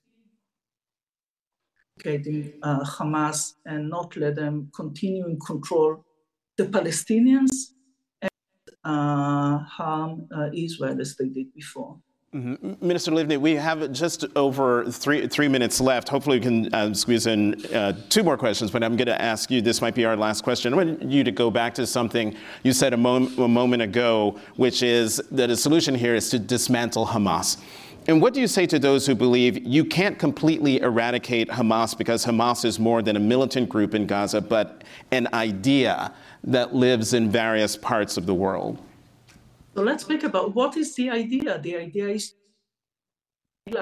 getting 1.98 2.52
uh, 2.62 2.84
Hamas 2.84 3.54
and 3.66 3.90
not 3.90 4.16
let 4.16 4.36
them 4.36 4.70
continue 4.72 5.24
and 5.24 5.44
control 5.44 6.04
the 6.58 6.66
Palestinians 6.66 7.72
and 8.22 8.30
uh, 8.84 9.58
harm 9.58 10.28
uh, 10.30 10.48
Israel 10.54 11.00
as 11.00 11.16
they 11.16 11.28
did 11.28 11.52
before. 11.52 11.98
Mm-hmm. 12.34 12.86
Minister 12.86 13.10
Livni, 13.10 13.38
we 13.38 13.56
have 13.56 13.92
just 13.92 14.24
over 14.36 14.86
three 14.86 15.28
three 15.28 15.48
minutes 15.48 15.82
left. 15.82 16.08
Hopefully, 16.08 16.38
we 16.38 16.42
can 16.42 16.74
uh, 16.74 16.94
squeeze 16.94 17.26
in 17.26 17.62
uh, 17.66 17.92
two 18.08 18.22
more 18.22 18.38
questions. 18.38 18.70
But 18.70 18.82
I'm 18.82 18.96
going 18.96 19.08
to 19.08 19.20
ask 19.20 19.50
you. 19.50 19.60
This 19.60 19.82
might 19.82 19.94
be 19.94 20.06
our 20.06 20.16
last 20.16 20.42
question. 20.42 20.72
I 20.72 20.76
want 20.76 21.02
you 21.02 21.24
to 21.24 21.30
go 21.30 21.50
back 21.50 21.74
to 21.74 21.86
something 21.86 22.34
you 22.62 22.72
said 22.72 22.94
a, 22.94 22.96
mom- 22.96 23.38
a 23.38 23.46
moment 23.46 23.82
ago, 23.82 24.40
which 24.56 24.82
is 24.82 25.20
that 25.30 25.50
a 25.50 25.56
solution 25.56 25.94
here 25.94 26.14
is 26.14 26.30
to 26.30 26.38
dismantle 26.38 27.06
Hamas. 27.06 27.58
And 28.08 28.22
what 28.22 28.32
do 28.32 28.40
you 28.40 28.46
say 28.46 28.64
to 28.64 28.78
those 28.78 29.06
who 29.06 29.14
believe 29.14 29.66
you 29.66 29.84
can't 29.84 30.18
completely 30.18 30.80
eradicate 30.80 31.50
Hamas 31.50 31.96
because 31.96 32.24
Hamas 32.24 32.64
is 32.64 32.78
more 32.78 33.02
than 33.02 33.16
a 33.16 33.20
militant 33.20 33.68
group 33.68 33.94
in 33.94 34.06
Gaza, 34.06 34.40
but 34.40 34.84
an 35.10 35.28
idea 35.34 36.14
that 36.44 36.74
lives 36.74 37.12
in 37.12 37.30
various 37.30 37.76
parts 37.76 38.16
of 38.16 38.24
the 38.24 38.34
world? 38.34 38.78
So 39.74 39.82
let's 39.82 40.04
think 40.04 40.22
about 40.22 40.54
what 40.54 40.76
is 40.76 40.94
the 40.94 41.10
idea? 41.10 41.58
The 41.58 41.76
idea 41.76 42.08
is 42.08 42.34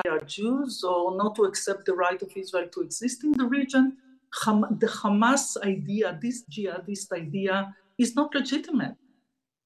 are 0.06 0.20
Jews 0.20 0.84
or 0.84 1.16
not 1.16 1.34
to 1.36 1.44
accept 1.44 1.86
the 1.86 1.94
right 1.94 2.20
of 2.22 2.30
Israel 2.36 2.68
to 2.74 2.82
exist 2.82 3.24
in 3.24 3.32
the 3.32 3.46
region. 3.46 3.96
Ham- 4.44 4.76
the 4.78 4.86
Hamas 4.86 5.56
idea, 5.64 6.18
this 6.22 6.44
jihadist 6.44 7.10
idea, 7.12 7.74
is 7.98 8.14
not 8.14 8.34
legitimate. 8.34 8.94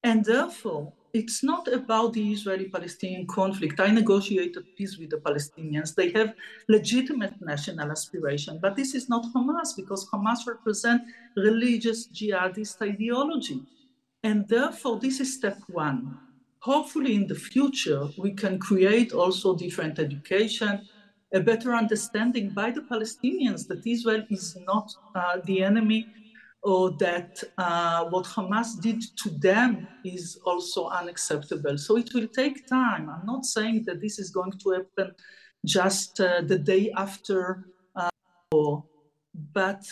And 0.03 0.23
therefore, 0.25 0.93
it's 1.13 1.43
not 1.43 1.67
about 1.67 2.13
the 2.13 2.31
Israeli 2.31 2.69
Palestinian 2.69 3.27
conflict. 3.27 3.79
I 3.79 3.91
negotiated 3.91 4.65
peace 4.77 4.97
with 4.97 5.11
the 5.11 5.17
Palestinians. 5.17 5.93
They 5.93 6.11
have 6.11 6.33
legitimate 6.67 7.35
national 7.41 7.91
aspiration, 7.91 8.59
but 8.61 8.75
this 8.75 8.95
is 8.95 9.07
not 9.09 9.25
Hamas 9.33 9.75
because 9.75 10.09
Hamas 10.09 10.47
represents 10.47 11.05
religious 11.35 12.07
jihadist 12.07 12.81
ideology. 12.81 13.61
And 14.25 14.47
therefore, 14.47 14.99
this 14.99 15.19
is 15.19 15.35
step 15.35 15.59
one. 15.67 16.17
Hopefully, 16.57 17.13
in 17.13 17.27
the 17.27 17.35
future, 17.35 18.07
we 18.17 18.31
can 18.31 18.57
create 18.57 19.13
also 19.13 19.55
different 19.55 19.99
education, 19.99 20.81
a 21.31 21.39
better 21.39 21.75
understanding 21.75 22.49
by 22.49 22.71
the 22.71 22.81
Palestinians 22.81 23.67
that 23.67 23.85
Israel 23.85 24.23
is 24.31 24.57
not 24.65 24.91
uh, 25.13 25.37
the 25.45 25.63
enemy 25.63 26.07
or 26.63 26.89
that 26.97 27.43
uh, 27.59 28.05
what 28.05 28.25
Hamas 28.25 28.81
did 28.81 28.99
to 29.21 29.29
them 29.29 29.87
is 30.03 30.39
also 30.43 30.87
unacceptable. 30.87 31.77
So 31.77 31.97
it 31.97 32.11
will 32.15 32.27
take 32.27 32.67
time. 32.67 33.07
I'm 33.11 33.27
not 33.27 33.45
saying 33.45 33.83
that 33.85 34.01
this 34.01 34.17
is 34.17 34.31
going 34.31 34.53
to 34.63 34.69
happen 34.71 35.13
just 35.63 36.19
uh, 36.19 36.41
the 36.41 36.57
day 36.57 36.91
after 36.97 37.67
uh, 37.95 38.09
war, 38.51 38.85
but 39.53 39.83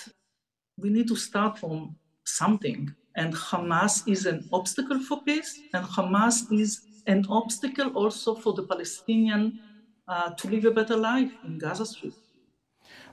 we 0.80 0.90
need 0.90 1.08
to 1.10 1.16
start 1.16 1.60
from 1.60 1.96
something. 2.26 2.96
And 3.16 3.34
Hamas 3.34 4.08
is 4.08 4.26
an 4.26 4.48
obstacle 4.52 5.00
for 5.00 5.22
peace, 5.24 5.60
and 5.74 5.86
Hamas 5.86 6.52
is 6.52 6.82
an 7.08 7.26
obstacle 7.30 7.90
also 7.96 8.34
for 8.34 8.54
the 8.54 8.64
Palestinian 8.64 9.60
uh, 10.08 10.32
to 10.32 10.50
live 10.50 10.66
a 10.66 10.72
better 10.72 10.96
life 10.96 11.32
in 11.46 11.58
Gaza 11.58 11.86
Strip. 11.86 12.14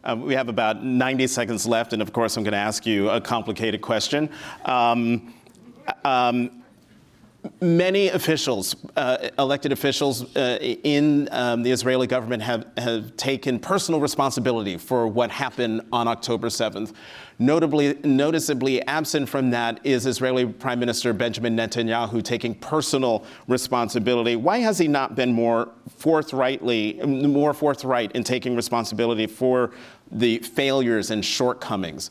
Um, 0.04 0.22
we 0.22 0.34
have 0.34 0.48
about 0.48 0.82
90 0.82 1.26
seconds 1.26 1.66
left, 1.66 1.92
and 1.92 2.00
of 2.00 2.12
course, 2.12 2.36
I'm 2.36 2.42
going 2.42 2.52
to 2.52 2.58
ask 2.58 2.86
you 2.86 3.10
a 3.10 3.20
complicated 3.20 3.82
question. 3.82 4.30
Um, 4.64 5.34
um, 6.04 6.59
many 7.60 8.08
officials, 8.08 8.76
uh, 8.96 9.28
elected 9.38 9.72
officials 9.72 10.34
uh, 10.36 10.58
in 10.60 11.28
um, 11.32 11.62
the 11.62 11.70
Israeli 11.70 12.06
government, 12.06 12.42
have, 12.42 12.66
have 12.76 13.16
taken 13.16 13.58
personal 13.58 14.00
responsibility 14.00 14.76
for 14.76 15.06
what 15.06 15.30
happened 15.30 15.82
on 15.92 16.08
October 16.08 16.48
7th. 16.48 16.92
Notably, 17.38 17.94
noticeably 18.04 18.82
absent 18.86 19.28
from 19.28 19.50
that 19.50 19.80
is 19.84 20.06
Israeli 20.06 20.46
Prime 20.46 20.78
Minister 20.78 21.12
Benjamin 21.12 21.56
Netanyahu 21.56 22.22
taking 22.22 22.54
personal 22.54 23.24
responsibility. 23.48 24.36
Why 24.36 24.58
has 24.58 24.78
he 24.78 24.88
not 24.88 25.14
been 25.14 25.32
more 25.32 25.70
forthrightly, 25.96 26.94
more 27.04 27.54
forthright 27.54 28.12
in 28.12 28.24
taking 28.24 28.56
responsibility 28.56 29.26
for 29.26 29.72
the 30.10 30.38
failures 30.38 31.10
and 31.10 31.24
shortcomings 31.24 32.10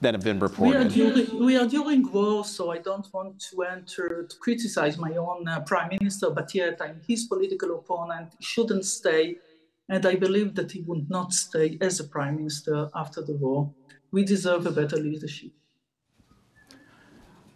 that 0.00 0.14
have 0.14 0.22
been 0.22 0.38
reported? 0.38 0.78
We 0.78 0.84
are 0.84 0.88
during, 0.88 1.44
we 1.44 1.56
are 1.56 2.44
so 2.44 2.70
I 2.70 2.78
don't 2.78 3.06
want 3.12 3.40
to 3.50 3.62
enter 3.62 4.26
to 4.28 4.36
criticize 4.38 4.98
my 4.98 5.12
own 5.16 5.48
uh, 5.48 5.60
prime 5.60 5.88
minister, 5.98 6.30
but 6.30 6.54
yet 6.54 6.80
I'm 6.80 7.00
his 7.06 7.24
political 7.24 7.78
opponent. 7.78 8.34
He 8.38 8.44
shouldn't 8.44 8.84
stay, 8.84 9.36
and 9.88 10.04
I 10.04 10.16
believe 10.16 10.54
that 10.56 10.72
he 10.72 10.82
would 10.82 11.08
not 11.08 11.32
stay 11.32 11.78
as 11.80 12.00
a 12.00 12.04
prime 12.04 12.36
minister 12.36 12.90
after 12.94 13.22
the 13.22 13.34
war 13.34 13.72
we 14.16 14.24
deserve 14.24 14.66
a 14.66 14.70
better 14.70 14.96
leadership. 14.96 15.50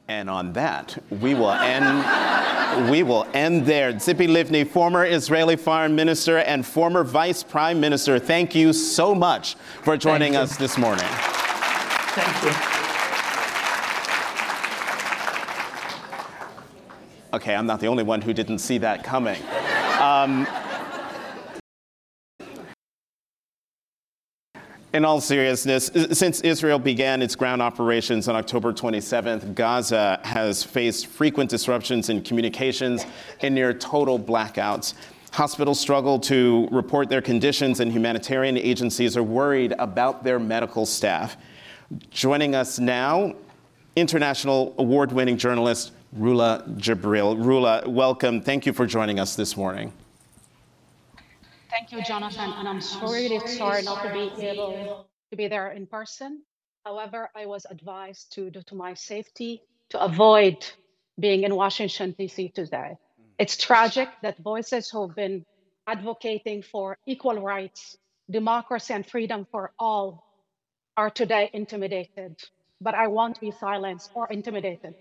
And 0.08 0.28
on 0.28 0.52
that, 0.54 1.02
we 1.08 1.34
will 1.34 1.52
end. 1.52 2.90
we 2.90 3.02
will 3.02 3.26
end 3.32 3.64
there. 3.64 3.92
Tzipi 3.92 4.28
Livni, 4.28 4.66
former 4.66 5.06
Israeli 5.06 5.56
Foreign 5.56 5.94
Minister 5.94 6.38
and 6.38 6.66
former 6.66 7.04
Vice 7.04 7.42
Prime 7.44 7.80
Minister, 7.80 8.18
thank 8.18 8.54
you 8.54 8.72
so 8.72 9.14
much 9.14 9.54
for 9.82 9.96
joining 9.96 10.34
us 10.34 10.56
this 10.56 10.76
morning. 10.76 11.06
Thank 12.12 12.42
you. 12.44 12.50
Okay, 17.32 17.54
I'm 17.54 17.66
not 17.66 17.78
the 17.78 17.86
only 17.86 18.02
one 18.02 18.20
who 18.20 18.32
didn't 18.32 18.58
see 18.58 18.78
that 18.78 19.04
coming. 19.04 19.40
Um, 20.00 20.46
In 24.92 25.04
all 25.04 25.20
seriousness, 25.20 25.88
since 26.10 26.40
Israel 26.40 26.80
began 26.80 27.22
its 27.22 27.36
ground 27.36 27.62
operations 27.62 28.26
on 28.26 28.34
October 28.34 28.72
27th, 28.72 29.54
Gaza 29.54 30.18
has 30.24 30.64
faced 30.64 31.06
frequent 31.06 31.48
disruptions 31.48 32.08
in 32.08 32.22
communications 32.22 33.06
and 33.40 33.54
near 33.54 33.72
total 33.72 34.18
blackouts. 34.18 34.94
Hospitals 35.30 35.78
struggle 35.78 36.18
to 36.18 36.66
report 36.72 37.08
their 37.08 37.22
conditions, 37.22 37.78
and 37.78 37.92
humanitarian 37.92 38.56
agencies 38.56 39.16
are 39.16 39.22
worried 39.22 39.74
about 39.78 40.24
their 40.24 40.40
medical 40.40 40.84
staff. 40.84 41.36
Joining 42.10 42.54
us 42.54 42.78
now, 42.78 43.34
international 43.96 44.74
award 44.78 45.10
winning 45.10 45.36
journalist 45.36 45.90
Rula 46.16 46.76
Jebreal. 46.76 47.36
Rula, 47.36 47.84
welcome. 47.86 48.40
Thank 48.40 48.64
you 48.64 48.72
for 48.72 48.86
joining 48.86 49.18
us 49.18 49.34
this 49.34 49.56
morning. 49.56 49.92
Thank 51.68 51.90
you, 51.90 52.00
Jonathan. 52.04 52.52
And 52.56 52.68
I'm 52.68 52.80
really 53.02 53.44
sorry 53.48 53.82
not 53.82 54.04
to 54.04 54.12
be 54.12 54.46
able 54.46 55.08
to 55.30 55.36
be 55.36 55.48
there 55.48 55.72
in 55.72 55.86
person. 55.86 56.42
However, 56.84 57.28
I 57.34 57.46
was 57.46 57.66
advised 57.68 58.32
to, 58.34 58.50
due 58.50 58.62
to 58.62 58.74
my 58.76 58.94
safety, 58.94 59.62
to 59.88 60.00
avoid 60.00 60.64
being 61.18 61.42
in 61.42 61.56
Washington, 61.56 62.14
D.C. 62.16 62.50
today. 62.50 62.96
It's 63.38 63.56
tragic 63.56 64.08
that 64.22 64.38
voices 64.38 64.88
who've 64.90 65.14
been 65.14 65.44
advocating 65.88 66.62
for 66.62 66.98
equal 67.06 67.40
rights, 67.40 67.96
democracy, 68.30 68.94
and 68.94 69.04
freedom 69.04 69.44
for 69.50 69.72
all 69.76 70.29
are 71.00 71.08
today 71.08 71.48
intimidated. 71.54 72.32
But 72.82 72.94
I 72.94 73.06
won't 73.06 73.40
be 73.40 73.50
silenced 73.50 74.10
or 74.14 74.24
intimidated. 74.30 74.94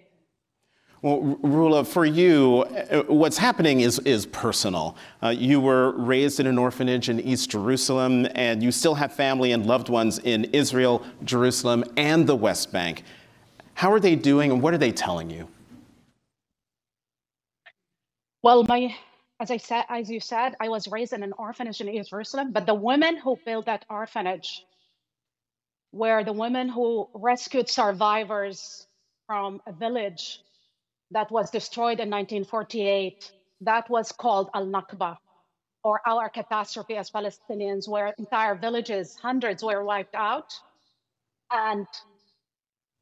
Well, 1.02 1.38
Rula, 1.44 1.86
for 1.86 2.06
you, 2.06 2.66
uh, 2.92 3.04
what's 3.22 3.38
happening 3.38 3.82
is, 3.82 4.00
is 4.00 4.26
personal. 4.26 4.96
Uh, 5.24 5.30
you 5.30 5.60
were 5.60 5.92
raised 6.14 6.40
in 6.42 6.48
an 6.48 6.58
orphanage 6.58 7.08
in 7.10 7.20
East 7.20 7.50
Jerusalem, 7.50 8.28
and 8.36 8.64
you 8.64 8.72
still 8.72 8.96
have 8.96 9.12
family 9.14 9.52
and 9.54 9.66
loved 9.66 9.90
ones 9.90 10.20
in 10.20 10.46
Israel, 10.62 10.96
Jerusalem, 11.24 11.84
and 11.98 12.28
the 12.28 12.36
West 12.36 12.72
Bank. 12.72 13.04
How 13.74 13.92
are 13.92 14.00
they 14.00 14.16
doing, 14.16 14.52
and 14.52 14.62
what 14.62 14.74
are 14.74 14.78
they 14.86 14.92
telling 14.92 15.30
you? 15.30 15.48
Well, 18.42 18.64
my, 18.74 18.96
as 19.40 19.52
I 19.52 19.58
said, 19.58 19.84
as 19.90 20.10
you 20.10 20.20
said, 20.20 20.56
I 20.60 20.68
was 20.70 20.88
raised 20.88 21.14
in 21.14 21.24
an 21.24 21.34
orphanage 21.38 21.80
in 21.82 21.88
East 21.90 22.10
Jerusalem, 22.10 22.52
but 22.52 22.66
the 22.66 22.80
women 22.90 23.18
who 23.18 23.38
built 23.46 23.66
that 23.68 23.86
orphanage 23.90 24.66
were 25.92 26.24
the 26.24 26.34
women 26.34 26.70
who 26.70 27.10
rescued 27.14 27.70
survivors 27.70 28.88
from 29.28 29.62
a 29.68 29.72
village 29.72 30.40
that 31.12 31.32
was 31.32 31.50
destroyed 31.50 32.00
in 32.00 32.10
1948, 32.10 33.32
that 33.62 33.90
was 33.90 34.12
called 34.12 34.50
Al 34.54 34.68
Nakba, 34.68 35.18
or 35.84 36.02
our 36.06 36.30
catastrophe 36.30 36.96
as 36.96 37.10
Palestinians, 37.10 37.88
where 37.88 38.14
entire 38.18 38.56
villages, 38.56 39.16
hundreds 39.16 39.64
were 39.64 39.84
wiped 39.84 40.16
out, 40.16 40.54
and 41.52 41.88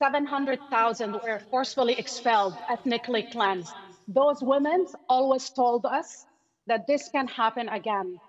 700,000 0.02 1.14
were 1.14 1.40
forcefully 1.52 1.94
expelled, 1.94 2.56
ethnically 2.70 3.24
cleansed. 3.24 3.74
Those 4.08 4.42
women 4.42 4.88
always 5.10 5.50
told 5.50 5.86
us 5.86 6.26
that 6.68 6.88
this 6.88 7.10
can 7.10 7.28
happen 7.28 7.68
again. 7.68 8.20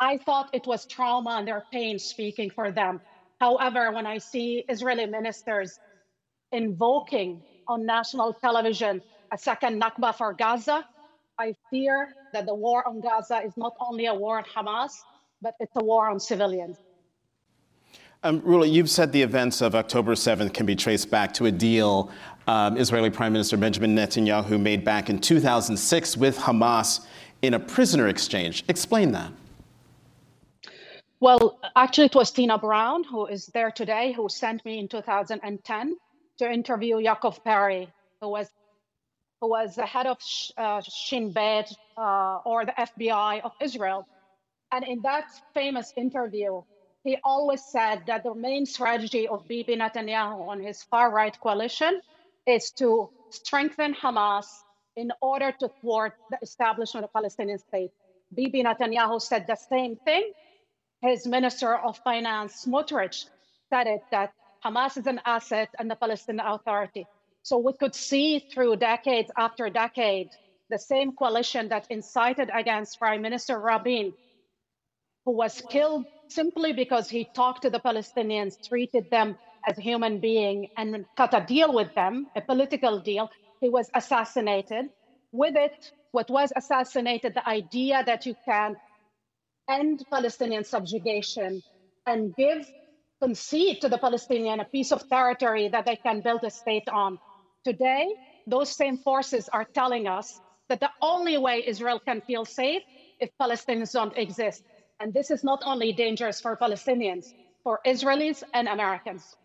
I 0.00 0.18
thought 0.18 0.50
it 0.52 0.66
was 0.66 0.86
trauma 0.86 1.36
and 1.38 1.48
their 1.48 1.64
pain 1.72 1.98
speaking 1.98 2.50
for 2.50 2.70
them. 2.70 3.00
However, 3.40 3.92
when 3.92 4.06
I 4.06 4.18
see 4.18 4.64
Israeli 4.68 5.06
ministers 5.06 5.78
invoking 6.52 7.42
on 7.66 7.84
national 7.84 8.32
television 8.32 9.02
a 9.32 9.38
second 9.38 9.80
Nakba 9.80 10.14
for 10.14 10.32
Gaza. 10.32 10.86
I 11.38 11.54
fear 11.70 12.14
that 12.32 12.46
the 12.46 12.54
war 12.54 12.86
on 12.88 13.00
Gaza 13.00 13.42
is 13.44 13.56
not 13.56 13.74
only 13.80 14.06
a 14.06 14.14
war 14.14 14.38
on 14.38 14.44
Hamas, 14.44 14.92
but 15.40 15.54
it's 15.60 15.76
a 15.76 15.84
war 15.84 16.08
on 16.08 16.18
civilians. 16.18 16.78
Um, 18.24 18.40
Rula, 18.40 18.70
you've 18.70 18.90
said 18.90 19.12
the 19.12 19.22
events 19.22 19.60
of 19.60 19.76
October 19.76 20.14
7th 20.14 20.52
can 20.52 20.66
be 20.66 20.74
traced 20.74 21.08
back 21.08 21.32
to 21.34 21.46
a 21.46 21.52
deal 21.52 22.10
um, 22.48 22.76
Israeli 22.76 23.10
Prime 23.10 23.32
Minister 23.32 23.56
Benjamin 23.56 23.94
Netanyahu 23.94 24.60
made 24.60 24.84
back 24.84 25.08
in 25.08 25.20
2006 25.20 26.16
with 26.16 26.36
Hamas 26.36 27.06
in 27.42 27.54
a 27.54 27.60
prisoner 27.60 28.08
exchange. 28.08 28.64
Explain 28.68 29.12
that. 29.12 29.30
Well, 31.20 31.58
actually, 31.74 32.06
it 32.06 32.14
was 32.14 32.30
Tina 32.30 32.58
Brown, 32.58 33.02
who 33.02 33.26
is 33.26 33.46
there 33.46 33.72
today, 33.72 34.12
who 34.12 34.28
sent 34.28 34.64
me 34.64 34.78
in 34.78 34.88
2010 34.88 35.96
to 36.38 36.50
interview 36.50 36.96
Yaakov 36.96 37.42
Perry, 37.42 37.88
who 38.20 38.28
was 38.28 38.48
who 39.40 39.50
was 39.50 39.76
the 39.76 39.86
head 39.86 40.06
of 40.06 40.18
uh, 40.56 40.80
Shin 40.82 41.32
Bet 41.32 41.72
uh, 41.96 42.38
or 42.44 42.64
the 42.64 42.72
FBI 42.72 43.42
of 43.42 43.52
Israel. 43.60 44.06
And 44.72 44.84
in 44.84 45.00
that 45.02 45.26
famous 45.54 45.92
interview, 45.96 46.62
he 47.04 47.18
always 47.24 47.64
said 47.64 48.02
that 48.06 48.24
the 48.24 48.34
main 48.34 48.66
strategy 48.66 49.28
of 49.28 49.46
Bibi 49.48 49.76
Netanyahu 49.76 50.52
and 50.52 50.64
his 50.64 50.82
far 50.82 51.10
right 51.12 51.38
coalition 51.40 52.00
is 52.46 52.70
to 52.72 53.10
strengthen 53.30 53.94
Hamas 53.94 54.46
in 54.96 55.12
order 55.20 55.52
to 55.60 55.68
thwart 55.80 56.14
the 56.30 56.38
establishment 56.42 57.04
of 57.04 57.10
a 57.10 57.12
Palestinian 57.12 57.58
state. 57.58 57.90
Bibi 58.34 58.64
Netanyahu 58.64 59.22
said 59.22 59.46
the 59.46 59.56
same 59.56 59.96
thing. 60.04 60.32
His 61.02 61.26
minister 61.26 61.76
of 61.76 61.98
finance, 61.98 62.64
Smotrich, 62.66 63.26
said 63.70 63.86
it 63.86 64.02
that 64.10 64.32
Hamas 64.64 64.96
is 64.96 65.06
an 65.06 65.20
asset 65.24 65.68
and 65.78 65.88
the 65.90 65.94
Palestinian 65.94 66.46
Authority. 66.46 67.06
So 67.42 67.58
we 67.58 67.72
could 67.72 67.94
see 67.94 68.40
through 68.40 68.76
decades 68.76 69.30
after 69.36 69.70
decade 69.70 70.30
the 70.70 70.78
same 70.78 71.12
coalition 71.12 71.68
that 71.68 71.86
incited 71.88 72.50
against 72.52 72.98
Prime 72.98 73.22
Minister 73.22 73.58
Rabin, 73.58 74.12
who 75.24 75.32
was 75.32 75.62
killed 75.70 76.04
simply 76.28 76.72
because 76.72 77.08
he 77.08 77.24
talked 77.24 77.62
to 77.62 77.70
the 77.70 77.80
Palestinians, 77.80 78.56
treated 78.68 79.08
them 79.10 79.38
as 79.66 79.76
human 79.76 80.18
being, 80.18 80.68
and 80.76 81.06
cut 81.16 81.32
a 81.32 81.44
deal 81.46 81.72
with 81.72 81.94
them, 81.94 82.26
a 82.34 82.40
political 82.40 82.98
deal. 82.98 83.30
He 83.60 83.68
was 83.68 83.88
assassinated. 83.94 84.90
With 85.30 85.56
it, 85.56 85.92
what 86.10 86.28
was 86.28 86.52
assassinated, 86.56 87.34
the 87.34 87.48
idea 87.48 88.02
that 88.04 88.26
you 88.26 88.34
can 88.44 88.76
end 89.68 90.04
Palestinian 90.10 90.64
subjugation 90.64 91.62
and 92.06 92.34
give 92.36 92.66
concede 93.20 93.80
to 93.80 93.88
the 93.88 93.98
Palestinian 93.98 94.60
a 94.60 94.64
piece 94.64 94.92
of 94.92 95.08
territory 95.08 95.68
that 95.68 95.84
they 95.84 95.96
can 95.96 96.20
build 96.20 96.42
a 96.44 96.50
state 96.50 96.88
on. 96.88 97.18
Today, 97.64 98.06
those 98.46 98.70
same 98.74 98.96
forces 98.96 99.48
are 99.48 99.66
telling 99.74 100.06
us 100.06 100.40
that 100.68 100.80
the 100.80 100.90
only 101.02 101.36
way 101.38 101.64
Israel 101.66 102.00
can 102.00 102.20
feel 102.22 102.44
safe 102.44 102.82
if 103.20 103.30
Palestinians 103.40 103.92
don't 103.92 104.16
exist. 104.16 104.62
And 105.00 105.12
this 105.12 105.30
is 105.30 105.44
not 105.44 105.62
only 105.64 105.92
dangerous 105.92 106.40
for 106.40 106.56
Palestinians, 106.56 107.26
for 107.64 107.80
Israelis 107.86 108.42
and 108.54 108.68
Americans. 108.68 109.36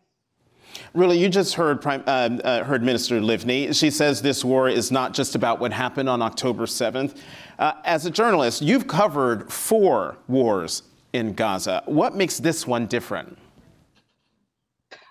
Really, 0.93 1.17
you 1.17 1.29
just 1.29 1.55
heard, 1.55 1.82
Prime, 1.82 2.03
uh, 2.08 2.29
uh, 2.43 2.63
heard 2.63 2.84
Minister 2.84 3.20
Livni. 3.20 3.75
She 3.77 3.89
says 3.89 4.22
this 4.22 4.43
war 4.43 4.70
is 4.70 4.91
not 4.91 5.13
just 5.13 5.36
about 5.36 5.60
what 5.60 5.74
happened 5.74 6.10
on 6.10 6.22
October 6.22 6.65
7th. 6.65 7.17
Uh, 7.60 7.74
as 7.84 8.05
a 8.05 8.12
journalist, 8.12 8.62
you've 8.62 8.88
covered 8.88 9.51
four 9.51 10.17
wars 10.27 10.84
in 11.13 11.34
Gaza. 11.34 11.84
What 11.86 12.15
makes 12.15 12.38
this 12.39 12.67
one 12.67 12.88
different? 12.88 13.38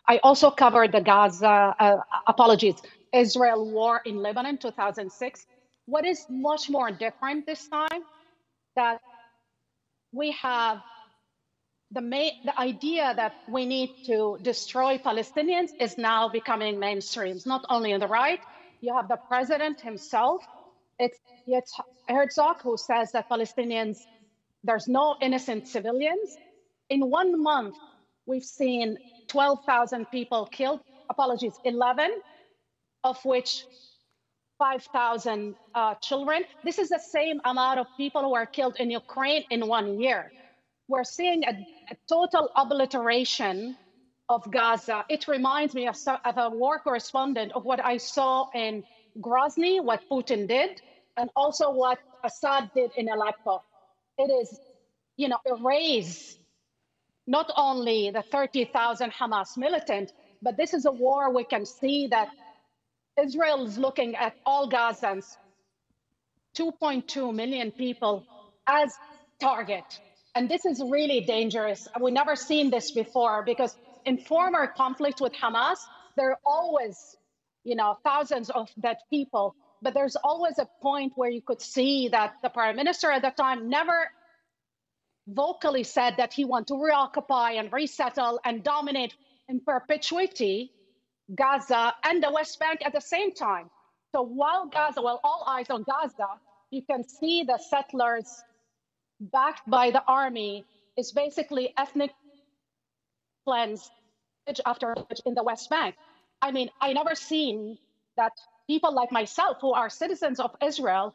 I 0.09 0.19
also 0.19 0.51
covered 0.51 0.93
the 0.93 1.01
Gaza, 1.01 1.75
uh, 1.79 1.97
apologies, 2.27 2.75
Israel 3.13 3.71
war 3.71 4.03
in 4.05 4.17
Lebanon 4.17 4.59
2006. 4.59 5.47
What 5.87 6.05
is 6.07 6.27
much 6.29 6.71
more 6.71 6.91
different 6.91 7.47
this 7.47 7.69
time 7.69 8.03
that 8.77 9.01
we 10.13 10.31
have 10.33 10.81
the, 11.93 12.31
the 12.45 12.59
idea 12.59 13.13
that 13.17 13.35
we 13.49 13.67
need 13.67 13.91
to 14.07 14.39
destroy 14.43 14.99
Palestinians 14.99 15.71
is 15.79 15.99
now 15.99 16.29
becoming 16.29 16.79
mainstream. 16.79 17.39
Not 17.45 17.65
only 17.69 17.93
on 17.93 18.01
the 18.01 18.09
right, 18.09 18.41
you 18.81 18.95
have 18.95 19.09
the 19.09 19.19
president 19.29 19.81
himself. 19.81 20.43
It's, 20.99 21.19
it's 21.47 21.79
Herzog 22.09 22.63
who 22.63 22.77
says 22.77 23.13
that 23.13 23.29
Palestinians, 23.29 23.99
there's 24.65 24.89
no 24.89 25.17
innocent 25.21 25.69
civilians. 25.69 26.37
In 26.89 27.11
one 27.11 27.43
month, 27.43 27.77
we've 28.27 28.45
seen 28.45 28.97
12,000 29.29 30.11
people 30.11 30.47
killed, 30.47 30.81
apologies, 31.11 31.59
11, 31.65 32.11
of 33.05 33.23
which 33.25 33.65
5,000 34.59 35.55
uh, 35.75 35.95
children. 35.97 36.43
This 36.65 36.79
is 36.79 36.89
the 36.89 37.01
same 37.01 37.41
amount 37.45 37.81
of 37.81 37.87
people 37.97 38.23
who 38.23 38.35
are 38.35 38.47
killed 38.47 38.77
in 38.79 38.91
Ukraine 38.91 39.45
in 39.51 39.67
one 39.67 40.01
year. 40.01 40.33
We're 40.93 41.05
seeing 41.05 41.43
a, 41.45 41.53
a 41.91 41.97
total 42.07 42.51
obliteration 42.55 43.79
of 44.29 44.51
Gaza. 44.51 45.07
It 45.09 45.27
reminds 45.27 45.75
me 45.75 45.89
of, 45.89 45.97
of 46.23 46.37
a 46.37 46.51
war 46.51 46.81
correspondent 46.81 47.53
of 47.53 47.65
what 47.65 47.83
I 47.83 47.97
saw 47.97 48.51
in 48.55 48.85
Grozny, 49.19 49.83
what 49.83 50.03
Putin 50.11 50.47
did, 50.47 50.83
and 51.17 51.31
also 51.35 51.71
what 51.71 51.99
Assad 52.23 52.71
did 52.75 52.91
in 52.99 53.09
Aleppo. 53.09 53.63
It 54.19 54.31
is, 54.31 54.61
you 55.17 55.29
know, 55.29 55.39
erase 55.47 56.37
not 57.27 57.51
only 57.57 58.11
the 58.11 58.21
30,000 58.21 59.13
Hamas 59.15 59.57
militant, 59.57 60.13
but 60.43 60.59
this 60.59 60.75
is 60.75 60.85
a 60.85 60.93
war 60.93 61.33
we 61.33 61.45
can 61.45 61.65
see 61.65 62.09
that 62.09 62.29
Israel 63.19 63.65
is 63.67 63.79
looking 63.79 64.15
at 64.17 64.35
all 64.45 64.69
Gazans, 64.69 65.39
2.2 66.55 67.35
million 67.35 67.73
people, 67.73 68.27
as 68.67 68.93
target. 69.41 69.85
And 70.35 70.49
this 70.49 70.65
is 70.65 70.83
really 70.83 71.21
dangerous. 71.21 71.89
We've 72.01 72.15
never 72.15 72.37
seen 72.37 72.71
this 72.71 72.91
before 72.91 73.43
because 73.45 73.77
in 74.05 74.19
former 74.19 74.67
conflict 74.67 75.21
with 75.21 75.33
Hamas, 75.35 75.79
there 76.17 76.31
are 76.31 76.39
always, 76.45 77.17
you 77.65 77.77
know, 77.77 77.99
thousands 78.03 78.49
of 78.51 78.71
dead 78.81 78.97
people. 79.11 79.55
But 79.83 79.95
there's 79.95 80.17
always 80.17 80.59
a 80.59 80.69
point 80.81 81.13
where 81.17 81.31
you 81.31 81.43
could 81.43 81.61
see 81.61 82.09
that 82.09 82.35
the 82.43 82.49
prime 82.49 82.77
minister 82.77 83.11
at 83.11 83.23
the 83.23 83.31
time 83.31 83.69
never 83.69 84.09
vocally 85.27 85.85
said 85.85 86.15
that 86.17 86.33
he 86.33 86.45
wanted 86.45 86.69
to 86.69 86.83
reoccupy 86.83 87.53
and 87.53 87.73
resettle 87.73 88.41
and 88.45 88.63
dominate 88.63 89.15
in 89.49 89.61
perpetuity 89.61 90.73
Gaza 91.35 91.95
and 92.05 92.23
the 92.23 92.31
West 92.31 92.59
Bank 92.59 92.81
at 92.85 92.93
the 92.93 93.01
same 93.01 93.33
time. 93.33 93.71
So 94.13 94.23
while 94.23 94.67
Gaza, 94.67 95.03
well, 95.03 95.21
all 95.23 95.45
eyes 95.47 95.71
on 95.71 95.85
Gaza, 95.85 96.29
you 96.71 96.83
can 96.83 97.07
see 97.07 97.45
the 97.45 97.59
settlers 97.59 98.43
backed 99.31 99.69
by 99.69 99.91
the 99.91 100.03
army 100.07 100.65
is 100.97 101.13
basically 101.13 101.73
ethnic 101.77 102.11
cleanse 103.45 103.91
after 104.67 104.95
in 105.25 105.35
the 105.35 105.43
West 105.43 105.71
Bank. 105.71 105.95
I 106.41 106.51
mean, 106.51 106.71
I 106.81 106.93
never 106.93 107.15
seen 107.15 107.79
that 108.17 108.33
people 108.67 108.93
like 108.93 109.13
myself 109.13 109.59
who 109.61 109.73
are 109.73 109.89
citizens 109.89 110.41
of 110.41 110.51
Israel, 110.61 111.15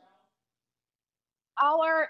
our 1.62 2.10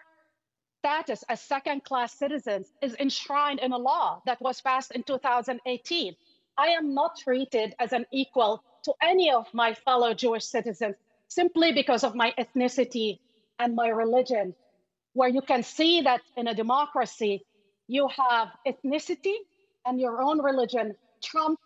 status 0.79 1.23
as 1.27 1.41
second 1.41 1.83
class 1.83 2.13
citizens 2.13 2.71
is 2.81 2.95
enshrined 2.99 3.59
in 3.59 3.71
a 3.71 3.77
law 3.77 4.21
that 4.25 4.39
was 4.41 4.61
passed 4.61 4.91
in 4.91 5.03
2018. 5.03 6.15
I 6.57 6.67
am 6.67 6.93
not 6.93 7.17
treated 7.17 7.75
as 7.79 7.93
an 7.93 8.05
equal 8.11 8.63
to 8.83 8.93
any 9.01 9.31
of 9.31 9.47
my 9.53 9.73
fellow 9.73 10.13
Jewish 10.13 10.45
citizens 10.45 10.95
simply 11.27 11.73
because 11.73 12.03
of 12.03 12.15
my 12.15 12.33
ethnicity 12.37 13.19
and 13.59 13.75
my 13.75 13.89
religion. 13.89 14.55
Where 15.17 15.29
you 15.29 15.41
can 15.41 15.63
see 15.63 16.01
that 16.01 16.21
in 16.35 16.45
a 16.47 16.53
democracy, 16.53 17.43
you 17.87 18.07
have 18.07 18.49
ethnicity 18.67 19.37
and 19.87 19.99
your 19.99 20.21
own 20.21 20.39
religion 20.39 20.95
trump 21.23 21.59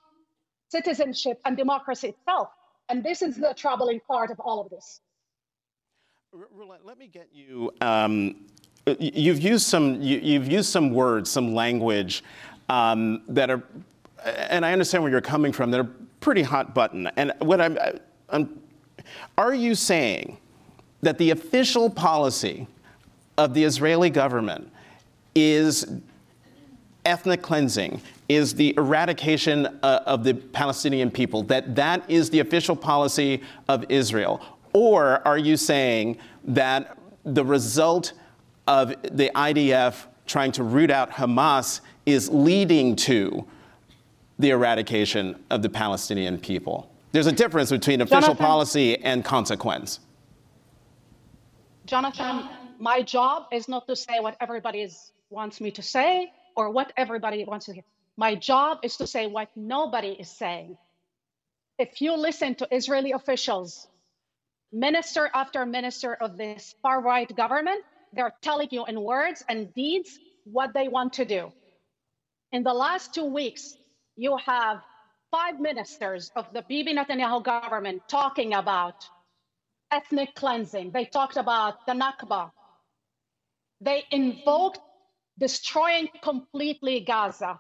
citizenship 0.70 1.38
and 1.44 1.58
democracy 1.58 2.08
itself. 2.16 2.48
And 2.88 3.04
this 3.04 3.22
is 3.22 3.36
the 3.36 3.54
troubling 3.54 4.00
part 4.08 4.32
of 4.32 4.40
all 4.40 4.62
of 4.62 4.70
this. 4.70 5.02
Roulette, 6.32 6.86
let 6.86 6.98
me 6.98 7.08
get 7.08 7.28
you 7.34 7.74
um, 7.82 8.36
you've 9.00 9.42
used 9.42 9.68
some 9.68 10.02
you, 10.02 10.40
have 10.40 10.50
used 10.50 10.70
some 10.70 10.92
words, 10.92 11.30
some 11.30 11.54
language 11.54 12.24
um, 12.70 13.22
that 13.28 13.50
are, 13.50 13.62
and 14.24 14.66
I 14.66 14.72
understand 14.72 15.04
where 15.04 15.12
you're 15.12 15.20
coming 15.20 15.52
from. 15.52 15.72
That 15.72 15.82
are 15.82 15.90
pretty 16.22 16.42
hot 16.42 16.74
button. 16.74 17.08
And 17.18 17.34
what 17.40 17.60
I'm, 17.60 17.78
I'm, 18.30 18.62
are 19.38 19.54
you 19.54 19.76
saying 19.76 20.38
that 21.02 21.18
the 21.18 21.32
official 21.32 21.90
policy 21.90 22.66
of 23.42 23.56
the 23.56 23.64
Israeli 23.64 24.12
government 24.12 24.72
is 25.34 25.88
ethnic 27.06 27.42
cleansing, 27.42 28.00
is 28.30 28.54
the 28.54 28.76
eradication 28.78 29.66
uh, 29.82 30.02
of 30.06 30.24
the 30.24 30.36
Palestinian 30.36 31.10
people, 31.10 31.42
that 31.44 31.76
that 31.76 32.08
is 32.08 32.30
the 32.30 32.40
official 32.40 32.76
policy 32.76 33.42
of 33.68 33.84
Israel? 33.90 34.40
Or 34.74 35.28
are 35.28 35.40
you 35.40 35.58
saying 35.58 36.18
that 36.44 36.96
the 37.24 37.44
result 37.44 38.14
of 38.68 38.90
the 39.02 39.32
IDF 39.34 40.06
trying 40.28 40.52
to 40.52 40.64
root 40.64 40.92
out 40.92 41.10
Hamas 41.12 41.82
is 42.06 42.30
leading 42.30 42.96
to 42.96 43.46
the 44.38 44.52
eradication 44.52 45.44
of 45.50 45.62
the 45.62 45.70
Palestinian 45.70 46.38
people. 46.38 46.92
There's 47.12 47.28
a 47.28 47.32
difference 47.32 47.70
between 47.70 48.02
official 48.02 48.22
Jonathan, 48.22 48.46
policy 48.46 48.98
and 49.04 49.26
consequence. 49.26 50.00
Jonathan, 51.86 52.48
my 52.82 53.04
job 53.04 53.44
is 53.54 53.70
not 53.70 53.88
to 53.88 53.96
say 53.96 54.20
what 54.22 54.36
everybody 54.42 54.82
is, 54.82 55.12
wants 55.30 55.62
me 55.62 55.70
to 55.72 55.84
say 55.84 56.32
or 56.56 56.72
what 56.72 56.92
everybody 56.98 57.46
wants 57.46 57.68
to 57.68 57.74
hear. 57.74 57.84
My 58.18 58.34
job 58.36 58.80
is 58.84 58.98
to 58.98 59.08
say 59.08 59.28
what 59.28 59.50
nobody 59.56 60.10
is 60.10 60.32
saying. 60.32 60.78
If 61.78 62.02
you 62.02 62.18
listen 62.18 62.56
to 62.56 62.68
Israeli 62.72 63.12
officials, 63.12 63.88
minister 64.74 65.30
after 65.34 65.66
minister 65.66 66.16
of 66.16 66.38
this 66.38 66.74
far 66.82 67.02
right 67.02 67.34
government, 67.36 67.84
they're 68.14 68.34
telling 68.42 68.70
you 68.72 68.86
in 68.88 69.00
words 69.00 69.44
and 69.48 69.74
deeds 69.76 70.20
what 70.46 70.74
they 70.74 70.88
want 70.88 71.14
to 71.14 71.26
do. 71.26 71.54
In 72.52 72.64
the 72.64 72.74
last 72.74 73.14
two 73.14 73.26
weeks, 73.26 73.76
you 74.18 74.38
have 74.38 74.82
five 75.32 75.60
ministers 75.60 76.32
of 76.36 76.48
the 76.52 76.64
Bibi 76.68 76.96
Netanyahu 76.96 77.44
government 77.44 78.02
talking 78.10 78.56
about 78.56 78.96
ethnic 79.92 80.34
cleansing. 80.36 80.92
They 80.92 81.06
talked 81.06 81.38
about 81.38 81.76
the 81.86 81.94
Nakba. 81.94 82.52
They 83.82 84.06
invoked 84.12 84.80
destroying 85.40 86.10
completely 86.24 87.02
Gaza. 87.02 87.60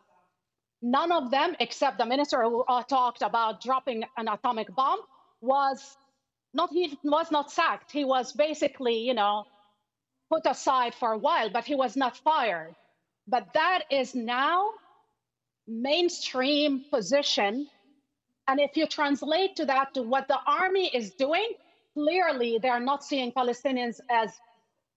None 0.81 1.11
of 1.11 1.31
them, 1.31 1.55
except 1.59 1.97
the 1.97 2.05
minister 2.05 2.43
who 2.43 2.63
uh, 2.63 2.83
talked 2.83 3.23
about 3.23 3.61
dropping 3.61 4.03
an 4.17 4.27
atomic 4.27 4.73
bomb, 4.75 4.99
was 5.41 5.97
not 6.53 6.69
he 6.71 6.97
was 7.03 7.31
not 7.31 7.51
sacked. 7.51 7.91
He 7.91 8.05
was 8.05 8.33
basically, 8.33 8.99
you 8.99 9.13
know, 9.15 9.45
put 10.31 10.43
aside 10.45 10.93
for 10.95 11.13
a 11.13 11.17
while, 11.17 11.49
but 11.49 11.65
he 11.65 11.75
was 11.75 11.95
not 11.97 12.17
fired. 12.17 12.75
But 13.27 13.53
that 13.53 13.83
is 13.91 14.15
now 14.15 14.69
mainstream 15.67 16.85
position. 16.91 17.67
And 18.47 18.59
if 18.59 18.77
you 18.77 18.87
translate 18.87 19.55
to 19.57 19.65
that 19.65 19.93
to 19.95 20.03
what 20.03 20.27
the 20.27 20.39
army 20.45 20.87
is 20.93 21.11
doing, 21.11 21.49
clearly 21.93 22.59
they 22.61 22.69
are 22.69 22.79
not 22.79 23.03
seeing 23.03 23.31
Palestinians 23.31 23.99
as 24.09 24.31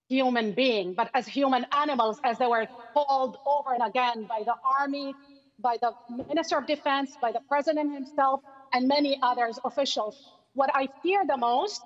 human 0.09 0.53
being, 0.53 0.95
but 0.95 1.11
as 1.15 1.27
human 1.27 1.67
animals, 1.73 2.21
as 2.25 2.39
they 2.39 2.47
were 2.47 2.67
called 2.95 3.37
over 3.47 3.73
and 3.75 3.83
again 3.83 4.27
by 4.27 4.43
the 4.45 4.55
army, 4.81 5.17
by 5.59 5.77
the 5.81 5.93
Minister 6.09 6.59
of 6.59 6.67
Defense, 6.67 7.17
by 7.21 7.33
the 7.33 7.41
President 7.49 7.93
himself, 7.93 8.41
and 8.73 8.89
many 8.89 9.19
others 9.23 9.59
officials. 9.65 10.21
What 10.55 10.71
I 10.75 10.89
fear 11.03 11.25
the 11.27 11.37
most 11.37 11.85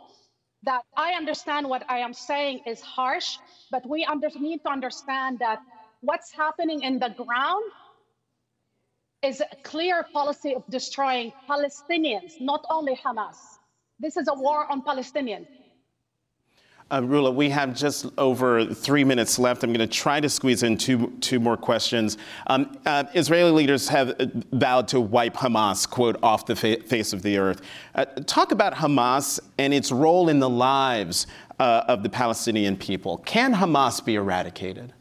that 0.64 0.82
I 0.96 1.12
understand 1.12 1.68
what 1.68 1.84
I 1.88 1.98
am 1.98 2.12
saying 2.14 2.62
is 2.66 2.80
harsh, 2.80 3.38
but 3.70 3.86
we 3.88 4.04
under, 4.04 4.28
need 4.36 4.60
to 4.64 4.70
understand 4.70 5.38
that 5.40 5.60
what's 6.00 6.32
happening 6.32 6.82
in 6.82 6.98
the 6.98 7.10
ground 7.10 7.64
is 9.22 9.40
a 9.40 9.48
clear 9.64 10.06
policy 10.12 10.54
of 10.54 10.64
destroying 10.70 11.32
Palestinians, 11.48 12.36
not 12.40 12.64
only 12.70 12.96
Hamas. 12.96 13.58
This 13.98 14.16
is 14.16 14.28
a 14.28 14.34
war 14.34 14.70
on 14.70 14.82
Palestinians. 14.82 15.48
Uh, 16.90 17.02
Rula, 17.02 17.34
we 17.34 17.50
have 17.50 17.74
just 17.74 18.06
over 18.16 18.64
three 18.64 19.04
minutes 19.04 19.38
left. 19.38 19.62
I'm 19.62 19.74
going 19.74 19.86
to 19.86 19.94
try 19.94 20.20
to 20.20 20.28
squeeze 20.28 20.62
in 20.62 20.78
two, 20.78 21.12
two 21.20 21.38
more 21.38 21.56
questions. 21.56 22.16
Um, 22.46 22.78
uh, 22.86 23.04
Israeli 23.14 23.50
leaders 23.50 23.88
have 23.88 24.16
vowed 24.52 24.88
to 24.88 25.00
wipe 25.00 25.34
Hamas, 25.34 25.88
quote, 25.88 26.16
off 26.22 26.46
the 26.46 26.56
fa- 26.56 26.80
face 26.80 27.12
of 27.12 27.20
the 27.20 27.36
earth. 27.36 27.60
Uh, 27.94 28.06
talk 28.26 28.52
about 28.52 28.72
Hamas 28.72 29.38
and 29.58 29.74
its 29.74 29.92
role 29.92 30.30
in 30.30 30.38
the 30.38 30.48
lives 30.48 31.26
uh, 31.58 31.84
of 31.88 32.02
the 32.02 32.08
Palestinian 32.08 32.74
people. 32.74 33.18
Can 33.18 33.54
Hamas 33.54 34.02
be 34.02 34.14
eradicated? 34.14 34.94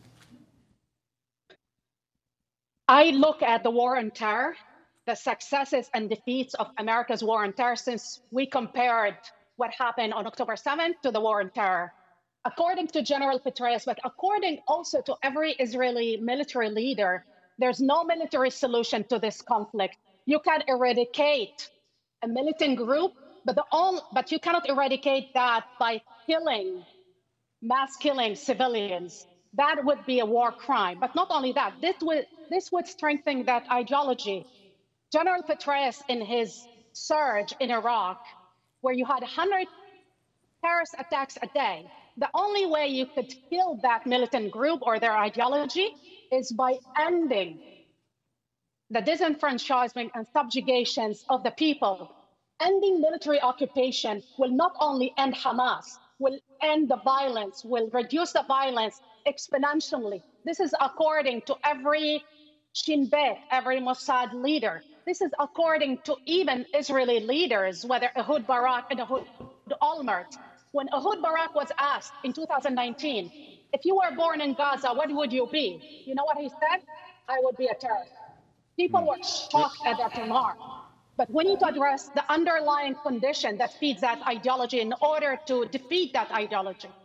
I 2.90 3.12
look 3.12 3.42
at 3.42 3.64
the 3.64 3.72
war 3.72 3.98
on 3.98 4.12
terror, 4.12 4.56
the 5.06 5.16
successes 5.16 5.90
and 5.94 6.10
defeats 6.10 6.54
of 6.56 6.68
America's 6.80 7.24
war 7.24 7.46
on 7.46 7.54
terror 7.54 7.78
since 7.78 8.20
we 8.32 8.46
compared 8.46 9.16
what 9.58 9.72
happened 9.78 10.14
on 10.14 10.26
October 10.26 10.54
7th 10.54 11.02
to 11.04 11.12
the 11.12 11.20
war 11.20 11.42
on 11.42 11.50
terror. 11.50 11.92
According 12.46 12.88
to 12.90 13.02
General 13.02 13.40
Petraeus, 13.40 13.84
but 13.86 14.00
according 14.06 14.60
also 14.68 15.02
to 15.02 15.16
every 15.22 15.52
Israeli 15.54 16.18
military 16.18 16.70
leader, 16.70 17.26
there's 17.58 17.82
no 17.82 18.04
military 18.04 18.52
solution 18.52 19.04
to 19.06 19.20
this 19.20 19.42
conflict. 19.42 19.98
You 20.26 20.40
can 20.40 20.64
eradicate 20.68 21.70
a 22.24 22.28
militant 22.28 22.78
group, 22.78 23.14
but 23.46 23.56
the 23.56 23.66
only, 23.72 24.02
but 24.14 24.32
you 24.32 24.40
cannot 24.40 24.70
eradicate 24.70 25.34
that 25.34 25.66
by 25.80 26.02
killing, 26.26 26.86
mass 27.62 27.98
killing 27.98 28.36
civilians. 28.36 29.26
That 29.54 29.84
would 29.84 30.06
be 30.06 30.20
a 30.20 30.26
war 30.26 30.52
crime. 30.52 31.00
But 31.00 31.16
not 31.16 31.28
only 31.32 31.52
that, 31.54 31.74
this 31.82 31.96
would 32.02 32.28
this 32.50 32.72
would 32.72 32.88
strengthen 32.88 33.46
that 33.46 33.64
ideology. 33.72 34.46
General 35.12 35.42
Petraeus, 35.42 36.02
in 36.10 36.22
his 36.22 36.68
surge 36.94 37.54
in 37.60 37.72
Iraq, 37.72 38.20
where 38.82 38.94
you 38.94 39.06
had 39.06 39.22
100 39.22 39.68
terrorist 40.64 40.96
attacks 40.98 41.38
a 41.42 41.48
day, 41.54 41.90
the 42.18 42.30
only 42.34 42.66
way 42.66 42.88
you 42.88 43.06
could 43.06 43.34
kill 43.50 43.80
that 43.84 44.06
militant 44.06 44.52
group 44.52 44.80
or 44.82 45.00
their 45.00 45.16
ideology 45.16 45.90
is 46.32 46.52
by 46.52 46.78
ending 47.00 47.60
the 48.90 49.02
disenfranchisement 49.02 50.10
and 50.16 50.26
subjugations 50.34 51.26
of 51.30 51.44
the 51.44 51.52
people. 51.52 52.12
Ending 52.62 53.02
military 53.02 53.40
occupation 53.42 54.24
will 54.38 54.50
not 54.50 54.74
only 54.80 55.14
end 55.18 55.36
Hamas, 55.36 55.98
will 56.20 56.40
end 56.62 56.90
the 56.90 56.98
violence, 56.98 57.64
will 57.64 57.90
reduce 57.92 58.32
the 58.32 58.44
violence 58.48 59.00
exponentially. 59.28 60.22
This 60.46 60.60
is 60.60 60.74
according 60.82 61.42
to 61.44 61.56
every 61.64 62.24
Shin 62.74 63.08
Bet, 63.08 63.40
every 63.52 63.82
Mossad 63.82 64.34
leader. 64.34 64.84
This 65.06 65.22
is 65.22 65.32
according 65.40 66.00
to 66.06 66.18
even 66.26 66.66
Israeli 66.74 67.20
leaders, 67.22 67.86
whether 67.86 68.12
Ehud 68.18 68.48
Barak 68.48 68.86
and 68.92 69.02
Ehud 69.02 69.28
Olmert. 69.82 70.38
When 70.72 70.88
Ehud 70.94 71.22
Barak 71.22 71.56
was 71.56 71.70
asked 71.80 72.14
in 72.24 72.34
2019, 72.34 73.32
if 73.74 73.86
you 73.86 73.96
were 73.96 74.16
born 74.16 74.42
in 74.42 74.54
Gaza, 74.56 74.90
what 74.94 75.12
would 75.12 75.34
you 75.34 75.48
be? 75.52 75.84
You 76.06 76.16
know 76.16 76.26
what 76.26 76.38
he 76.38 76.50
said? 76.50 76.82
I 77.28 77.38
would 77.42 77.58
be 77.58 77.68
a 77.68 77.76
terrorist. 77.76 78.14
People 78.78 79.08
were 79.08 79.18
shocked 79.24 79.80
at 79.86 79.98
that 79.98 80.16
remark. 80.18 80.58
But 81.18 81.30
we 81.32 81.44
need 81.46 81.60
to 81.60 81.68
address 81.68 82.10
the 82.16 82.24
underlying 82.30 82.96
condition 83.06 83.58
that 83.58 83.74
feeds 83.80 84.02
that 84.02 84.20
ideology 84.28 84.82
in 84.82 84.94
order 85.02 85.40
to 85.48 85.66
defeat 85.72 86.14
that 86.14 86.32
ideology. 86.32 86.96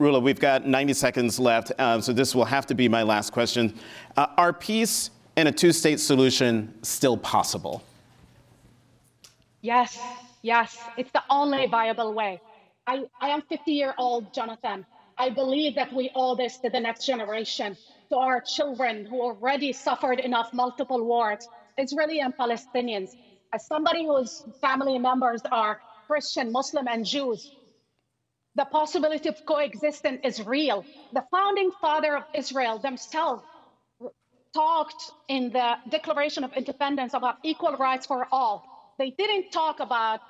Rula, 0.00 0.20
we've 0.20 0.40
got 0.40 0.66
90 0.66 0.92
seconds 0.92 1.38
left, 1.38 1.70
uh, 1.78 2.00
so 2.00 2.12
this 2.12 2.34
will 2.34 2.44
have 2.44 2.66
to 2.66 2.74
be 2.74 2.88
my 2.88 3.04
last 3.04 3.32
question. 3.32 3.72
Uh, 4.16 4.26
are 4.36 4.52
peace 4.52 5.10
and 5.36 5.48
a 5.48 5.52
two 5.52 5.72
state 5.72 6.00
solution 6.00 6.74
still 6.82 7.16
possible? 7.16 7.82
Yes, 9.60 10.00
yes. 10.42 10.78
It's 10.98 11.12
the 11.12 11.22
only 11.30 11.66
viable 11.68 12.12
way. 12.12 12.40
I, 12.88 13.04
I 13.20 13.28
am 13.28 13.42
50 13.42 13.70
year 13.70 13.94
old, 13.96 14.34
Jonathan. 14.34 14.84
I 15.16 15.30
believe 15.30 15.76
that 15.76 15.92
we 15.92 16.10
owe 16.16 16.34
this 16.34 16.56
to 16.58 16.70
the 16.70 16.80
next 16.80 17.06
generation, 17.06 17.76
to 18.08 18.16
our 18.16 18.40
children 18.40 19.06
who 19.06 19.22
already 19.22 19.72
suffered 19.72 20.18
enough 20.18 20.52
multiple 20.52 21.04
wars, 21.04 21.48
Israeli 21.78 22.18
and 22.18 22.36
Palestinians. 22.36 23.10
As 23.52 23.64
somebody 23.64 24.04
whose 24.04 24.44
family 24.60 24.98
members 24.98 25.40
are 25.52 25.80
Christian, 26.08 26.50
Muslim, 26.50 26.88
and 26.88 27.06
Jews, 27.06 27.52
the 28.56 28.64
possibility 28.64 29.28
of 29.28 29.44
coexistence 29.46 30.20
is 30.24 30.44
real. 30.46 30.84
The 31.12 31.24
founding 31.30 31.70
father 31.80 32.16
of 32.16 32.24
Israel 32.34 32.78
themselves 32.78 33.42
talked 34.54 35.10
in 35.28 35.50
the 35.50 35.74
Declaration 35.88 36.44
of 36.44 36.52
Independence 36.52 37.14
about 37.14 37.36
equal 37.42 37.76
rights 37.76 38.06
for 38.06 38.26
all. 38.30 38.64
They 38.98 39.10
didn't 39.10 39.50
talk 39.50 39.80
about 39.80 40.20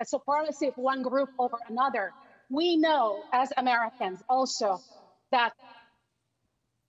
a 0.00 0.06
supremacy 0.06 0.68
of 0.68 0.74
one 0.76 1.02
group 1.02 1.28
over 1.38 1.58
another. 1.68 2.12
We 2.50 2.76
know 2.76 3.22
as 3.32 3.52
Americans 3.56 4.22
also 4.28 4.80
that 5.30 5.52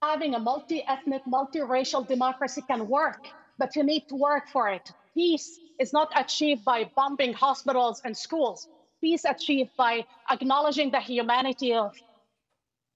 having 0.02 0.34
a 0.34 0.38
multi-ethnic, 0.38 1.22
multiracial 1.26 2.06
democracy 2.08 2.62
can 2.62 2.88
work, 2.88 3.28
but 3.58 3.76
you 3.76 3.82
need 3.82 4.08
to 4.08 4.14
work 4.16 4.48
for 4.48 4.70
it. 4.70 4.90
Peace 5.14 5.58
is 5.78 5.92
not 5.92 6.10
achieved 6.16 6.64
by 6.64 6.90
bombing 6.96 7.34
hospitals 7.34 8.00
and 8.04 8.16
schools 8.16 8.66
peace 9.00 9.24
achieved 9.24 9.70
by 9.76 10.04
acknowledging 10.30 10.90
the 10.90 11.00
humanity 11.00 11.74
of, 11.74 11.94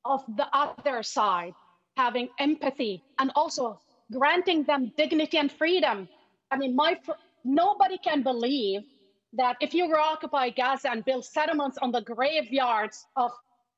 of 0.05 0.25
the 0.37 0.47
other 0.53 1.03
side, 1.03 1.55
having 1.97 2.29
empathy, 2.39 3.03
and 3.19 3.31
also 3.35 3.79
granting 4.13 4.65
them 4.65 4.93
dignity 4.97 5.39
and 5.39 5.53
freedom. 5.53 6.09
I 6.51 6.57
mean, 6.57 6.75
my 6.75 6.99
nobody 7.45 7.99
can 7.99 8.23
believe 8.23 8.83
that 9.35 9.57
if 9.61 9.75
you 9.75 9.93
occupy 9.95 10.51
Gaza 10.51 10.91
and 10.91 11.05
build 11.05 11.25
settlements 11.25 11.79
on 11.81 11.93
the 11.93 12.01
graveyards 12.01 13.07
of 13.17 13.31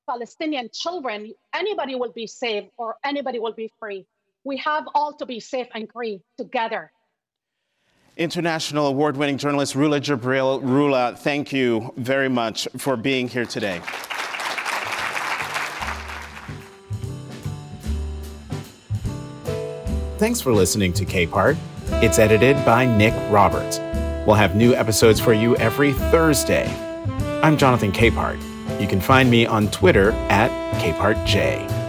Palestinian 0.09 0.71
children, 0.73 1.33
anybody 1.55 1.95
will 1.95 2.13
be 2.13 2.27
safe 2.27 2.65
or 2.77 2.97
anybody 3.05 3.39
will 3.39 3.53
be 3.53 3.71
free. 3.79 4.07
We 4.45 4.57
have 4.59 4.89
all 4.95 5.13
to 5.15 5.27
be 5.27 5.41
safe 5.41 5.69
and 5.75 5.91
free 5.93 6.23
together. 6.39 6.91
International 8.17 8.87
award 8.89 9.17
winning 9.17 9.39
journalist 9.39 9.75
Rula 9.75 9.99
Jebreal. 9.99 10.63
Rula, 10.63 11.17
thank 11.19 11.51
you 11.51 11.95
very 11.97 12.29
much 12.29 12.69
for 12.77 12.97
being 12.97 13.27
here 13.27 13.47
today. 13.47 13.81
Thanks 20.19 20.41
for 20.41 20.53
listening 20.53 20.93
to 20.93 21.07
Capehart. 21.07 21.57
It's 22.03 22.19
edited 22.19 22.63
by 22.65 22.85
Nick 22.85 23.15
Roberts. 23.33 23.79
We'll 24.27 24.37
have 24.37 24.55
new 24.55 24.75
episodes 24.75 25.19
for 25.19 25.33
you 25.33 25.57
every 25.57 25.93
Thursday. 25.93 26.69
I'm 27.43 27.57
Jonathan 27.57 27.93
Capehart. 27.93 28.41
You 28.81 28.87
can 28.87 29.01
find 29.01 29.31
me 29.31 29.47
on 29.47 29.71
Twitter 29.71 30.13
at 30.29 30.51
CapehartJ. 30.75 31.82